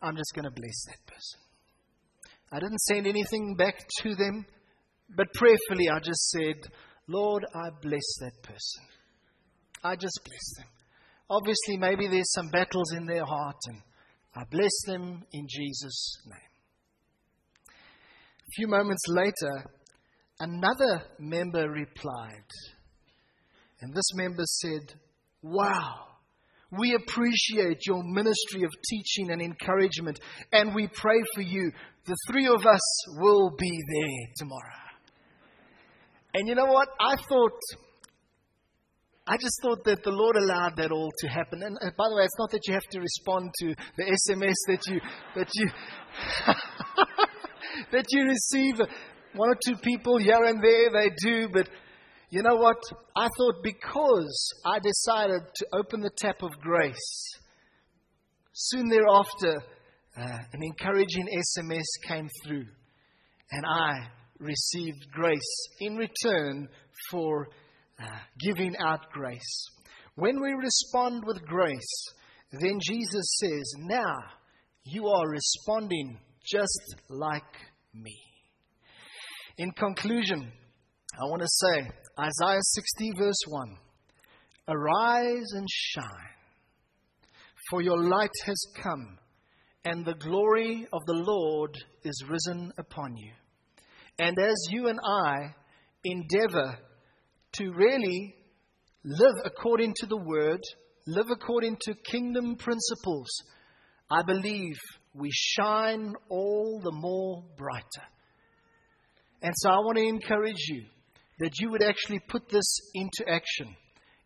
I'm 0.00 0.16
just 0.16 0.32
going 0.34 0.44
to 0.44 0.50
bless 0.50 0.84
that 0.86 1.04
person. 1.06 1.47
I 2.50 2.60
didn't 2.60 2.80
send 2.80 3.06
anything 3.06 3.56
back 3.56 3.76
to 4.02 4.14
them, 4.14 4.46
but 5.14 5.32
prayerfully 5.34 5.88
I 5.90 5.98
just 6.00 6.30
said, 6.30 6.56
Lord, 7.06 7.44
I 7.54 7.70
bless 7.82 8.16
that 8.20 8.42
person. 8.42 8.84
I 9.84 9.96
just 9.96 10.18
bless 10.24 10.56
them. 10.56 10.66
Obviously, 11.30 11.76
maybe 11.76 12.08
there's 12.08 12.32
some 12.32 12.48
battles 12.48 12.92
in 12.94 13.06
their 13.06 13.24
heart, 13.24 13.56
and 13.66 13.82
I 14.34 14.44
bless 14.50 14.72
them 14.86 15.22
in 15.32 15.46
Jesus' 15.48 16.16
name. 16.26 16.38
A 17.68 18.50
few 18.56 18.66
moments 18.66 19.02
later, 19.08 19.64
another 20.40 21.02
member 21.18 21.68
replied, 21.68 22.48
and 23.80 23.94
this 23.94 24.10
member 24.14 24.44
said, 24.44 24.94
Wow, 25.42 26.06
we 26.70 26.94
appreciate 26.94 27.86
your 27.86 28.02
ministry 28.04 28.62
of 28.62 28.70
teaching 28.90 29.30
and 29.30 29.40
encouragement, 29.40 30.20
and 30.52 30.74
we 30.74 30.86
pray 30.88 31.18
for 31.34 31.40
you. 31.40 31.72
The 32.04 32.16
three 32.30 32.46
of 32.46 32.66
us 32.66 32.80
will 33.18 33.50
be 33.58 33.70
there 33.70 34.34
tomorrow. 34.36 34.88
And 36.34 36.46
you 36.46 36.54
know 36.54 36.66
what? 36.66 36.88
I 37.00 37.16
thought, 37.28 37.58
I 39.26 39.36
just 39.38 39.60
thought 39.62 39.84
that 39.84 40.02
the 40.02 40.10
Lord 40.10 40.36
allowed 40.36 40.76
that 40.76 40.92
all 40.92 41.10
to 41.20 41.28
happen. 41.28 41.62
And 41.62 41.78
by 41.80 42.04
the 42.08 42.16
way, 42.16 42.24
it's 42.24 42.38
not 42.38 42.50
that 42.50 42.66
you 42.66 42.74
have 42.74 42.86
to 42.90 43.00
respond 43.00 43.50
to 43.60 43.74
the 43.96 44.04
SMS 44.04 44.54
that 44.66 44.86
you 44.86 45.00
that 45.36 45.48
you 45.54 45.70
that 47.92 48.04
you 48.10 48.24
receive. 48.24 48.80
One 49.34 49.50
or 49.50 49.58
two 49.66 49.76
people 49.76 50.18
here 50.18 50.42
and 50.44 50.62
there 50.62 50.90
they 50.90 51.10
do, 51.22 51.48
but 51.52 51.68
you 52.30 52.42
know 52.42 52.56
what? 52.56 52.76
I 53.16 53.28
thought 53.38 53.62
because 53.62 54.52
I 54.66 54.78
decided 54.80 55.42
to 55.54 55.66
open 55.72 56.00
the 56.00 56.10
tap 56.14 56.42
of 56.42 56.50
grace, 56.60 57.28
soon 58.52 58.88
thereafter, 58.88 59.62
uh, 60.16 60.38
an 60.52 60.60
encouraging 60.62 61.26
SMS 61.26 62.06
came 62.06 62.28
through, 62.44 62.66
and 63.50 63.64
I 63.64 64.08
received 64.38 65.10
grace 65.10 65.68
in 65.80 65.96
return 65.96 66.68
for 67.10 67.48
uh, 67.98 68.06
giving 68.40 68.76
out 68.76 69.10
grace. 69.10 69.70
When 70.16 70.40
we 70.42 70.52
respond 70.52 71.22
with 71.26 71.40
grace, 71.46 72.04
then 72.52 72.78
Jesus 72.82 73.38
says, 73.40 73.74
Now 73.78 74.16
you 74.84 75.06
are 75.06 75.28
responding 75.28 76.18
just 76.44 76.96
like 77.08 77.42
me. 77.94 78.16
In 79.56 79.70
conclusion, 79.72 80.52
I 81.20 81.24
want 81.24 81.42
to 81.42 81.48
say 81.48 81.90
Isaiah 82.20 82.58
60, 82.60 83.12
verse 83.16 83.40
1 83.46 83.76
Arise 84.66 85.52
and 85.52 85.68
shine, 85.70 86.34
for 87.70 87.80
your 87.80 88.02
light 88.02 88.32
has 88.44 88.60
come, 88.82 89.18
and 89.84 90.04
the 90.04 90.14
glory 90.14 90.84
of 90.92 91.06
the 91.06 91.12
Lord 91.12 91.76
is 92.02 92.24
risen 92.28 92.72
upon 92.76 93.16
you. 93.16 93.30
And 94.18 94.36
as 94.36 94.56
you 94.70 94.88
and 94.88 94.98
I 95.00 95.54
endeavor 96.04 96.78
to 97.52 97.72
really 97.72 98.34
live 99.04 99.36
according 99.44 99.94
to 99.98 100.06
the 100.06 100.16
word, 100.16 100.60
live 101.06 101.30
according 101.30 101.76
to 101.82 101.94
kingdom 101.94 102.56
principles, 102.56 103.28
I 104.10 104.22
believe 104.22 104.74
we 105.14 105.30
shine 105.32 106.14
all 106.28 106.80
the 106.82 106.92
more 106.92 107.44
brighter. 107.56 108.08
And 109.40 109.52
so 109.54 109.70
I 109.70 109.78
want 109.78 109.98
to 109.98 110.04
encourage 110.04 110.64
you 110.66 110.82
that 111.38 111.58
you 111.60 111.70
would 111.70 111.82
actually 111.82 112.20
put 112.28 112.48
this 112.48 112.78
into 112.94 113.24
action 113.28 113.74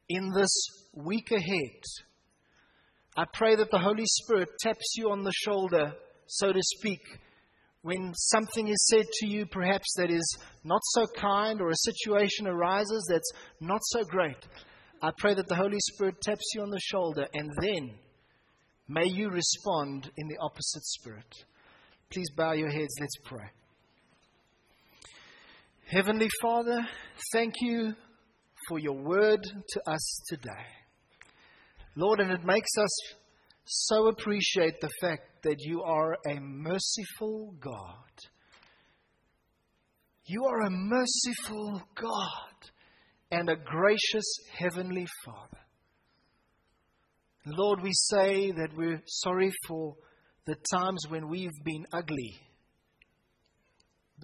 in 0.08 0.30
this 0.34 0.52
week 0.94 1.30
ahead. 1.30 1.82
I 3.16 3.24
pray 3.32 3.56
that 3.56 3.70
the 3.70 3.78
Holy 3.78 4.06
Spirit 4.06 4.48
taps 4.60 4.94
you 4.96 5.10
on 5.10 5.22
the 5.22 5.32
shoulder, 5.32 5.92
so 6.26 6.52
to 6.52 6.60
speak, 6.78 7.00
when 7.82 8.12
something 8.14 8.68
is 8.68 8.86
said 8.90 9.04
to 9.12 9.26
you, 9.26 9.44
perhaps 9.44 9.92
that 9.96 10.10
is 10.10 10.38
not 10.64 10.80
so 10.84 11.04
kind, 11.16 11.60
or 11.60 11.68
a 11.68 11.76
situation 11.76 12.46
arises 12.46 13.06
that's 13.10 13.30
not 13.60 13.80
so 13.84 14.04
great. 14.04 14.36
I 15.02 15.10
pray 15.18 15.34
that 15.34 15.48
the 15.48 15.56
Holy 15.56 15.80
Spirit 15.80 16.20
taps 16.22 16.52
you 16.54 16.62
on 16.62 16.70
the 16.70 16.80
shoulder, 16.80 17.26
and 17.34 17.50
then 17.60 17.90
may 18.88 19.06
you 19.06 19.30
respond 19.30 20.10
in 20.16 20.28
the 20.28 20.38
opposite 20.40 20.84
spirit. 20.84 21.34
Please 22.08 22.30
bow 22.36 22.52
your 22.52 22.70
heads. 22.70 22.94
Let's 23.00 23.16
pray. 23.24 23.50
Heavenly 25.92 26.30
Father, 26.40 26.88
thank 27.34 27.52
you 27.60 27.92
for 28.66 28.78
your 28.78 28.96
word 28.96 29.42
to 29.42 29.90
us 29.90 30.22
today. 30.26 30.64
Lord, 31.96 32.18
and 32.18 32.30
it 32.32 32.46
makes 32.46 32.70
us 32.78 33.14
so 33.66 34.06
appreciate 34.06 34.80
the 34.80 34.88
fact 35.02 35.42
that 35.42 35.56
you 35.58 35.82
are 35.82 36.16
a 36.26 36.40
merciful 36.40 37.54
God. 37.60 38.08
You 40.24 40.46
are 40.46 40.62
a 40.62 40.70
merciful 40.70 41.82
God 41.94 42.70
and 43.30 43.50
a 43.50 43.56
gracious 43.56 44.38
Heavenly 44.56 45.06
Father. 45.26 45.60
Lord, 47.44 47.82
we 47.82 47.92
say 47.92 48.50
that 48.50 48.74
we're 48.74 49.02
sorry 49.04 49.52
for 49.68 49.96
the 50.46 50.56
times 50.72 51.04
when 51.10 51.28
we've 51.28 51.50
been 51.66 51.84
ugly, 51.92 52.40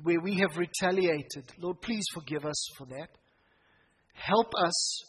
where 0.03 0.21
we 0.21 0.37
have 0.37 0.57
retaliated. 0.57 1.45
Lord, 1.59 1.81
please 1.81 2.05
forgive 2.15 2.45
us 2.45 2.69
for 2.77 2.87
that. 2.87 3.09
Help 4.15 4.53
us 4.65 5.05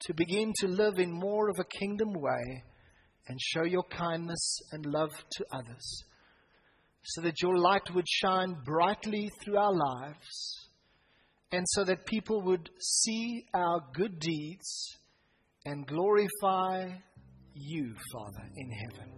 to 0.00 0.14
begin 0.14 0.52
to 0.60 0.68
live 0.68 0.98
in 0.98 1.10
more 1.10 1.48
of 1.48 1.56
a 1.58 1.78
kingdom 1.78 2.12
way 2.12 2.64
and 3.28 3.38
show 3.40 3.64
your 3.64 3.84
kindness 3.84 4.58
and 4.72 4.84
love 4.86 5.10
to 5.32 5.44
others 5.52 6.04
so 7.04 7.20
that 7.22 7.40
your 7.42 7.56
light 7.56 7.94
would 7.94 8.08
shine 8.08 8.56
brightly 8.64 9.30
through 9.42 9.58
our 9.58 9.72
lives 9.72 10.68
and 11.52 11.64
so 11.68 11.84
that 11.84 12.06
people 12.06 12.42
would 12.42 12.68
see 12.80 13.44
our 13.54 13.80
good 13.94 14.18
deeds 14.18 14.96
and 15.64 15.86
glorify 15.86 16.88
you, 17.54 17.94
Father, 18.12 18.48
in 18.56 18.70
heaven. 18.70 19.10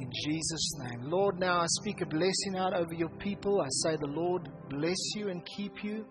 In 0.00 0.10
Jesus' 0.24 0.72
name. 0.78 1.10
Lord, 1.10 1.40
now 1.40 1.60
I 1.60 1.66
speak 1.80 2.00
a 2.00 2.06
blessing 2.06 2.56
out 2.56 2.72
over 2.72 2.94
your 2.94 3.08
people. 3.18 3.60
I 3.60 3.68
say, 3.82 3.96
The 3.96 4.06
Lord 4.06 4.48
bless 4.70 4.96
you 5.16 5.28
and 5.28 5.44
keep 5.56 5.82
you. 5.82 6.04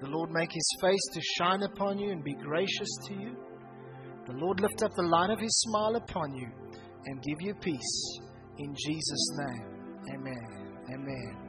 The 0.00 0.08
Lord 0.08 0.30
make 0.32 0.50
his 0.52 0.68
face 0.80 1.08
to 1.14 1.20
shine 1.38 1.62
upon 1.62 1.98
you 1.98 2.10
and 2.10 2.24
be 2.24 2.34
gracious 2.34 2.88
to 3.06 3.14
you. 3.14 3.36
The 4.26 4.32
Lord 4.32 4.60
lift 4.60 4.82
up 4.82 4.90
the 4.96 5.02
light 5.02 5.30
of 5.30 5.38
his 5.38 5.56
smile 5.60 5.94
upon 5.96 6.34
you 6.34 6.48
and 7.06 7.22
give 7.22 7.40
you 7.40 7.54
peace. 7.54 8.18
In 8.58 8.74
Jesus' 8.74 9.28
name, 9.38 9.66
Amen. 10.14 10.76
amen. 10.92 11.38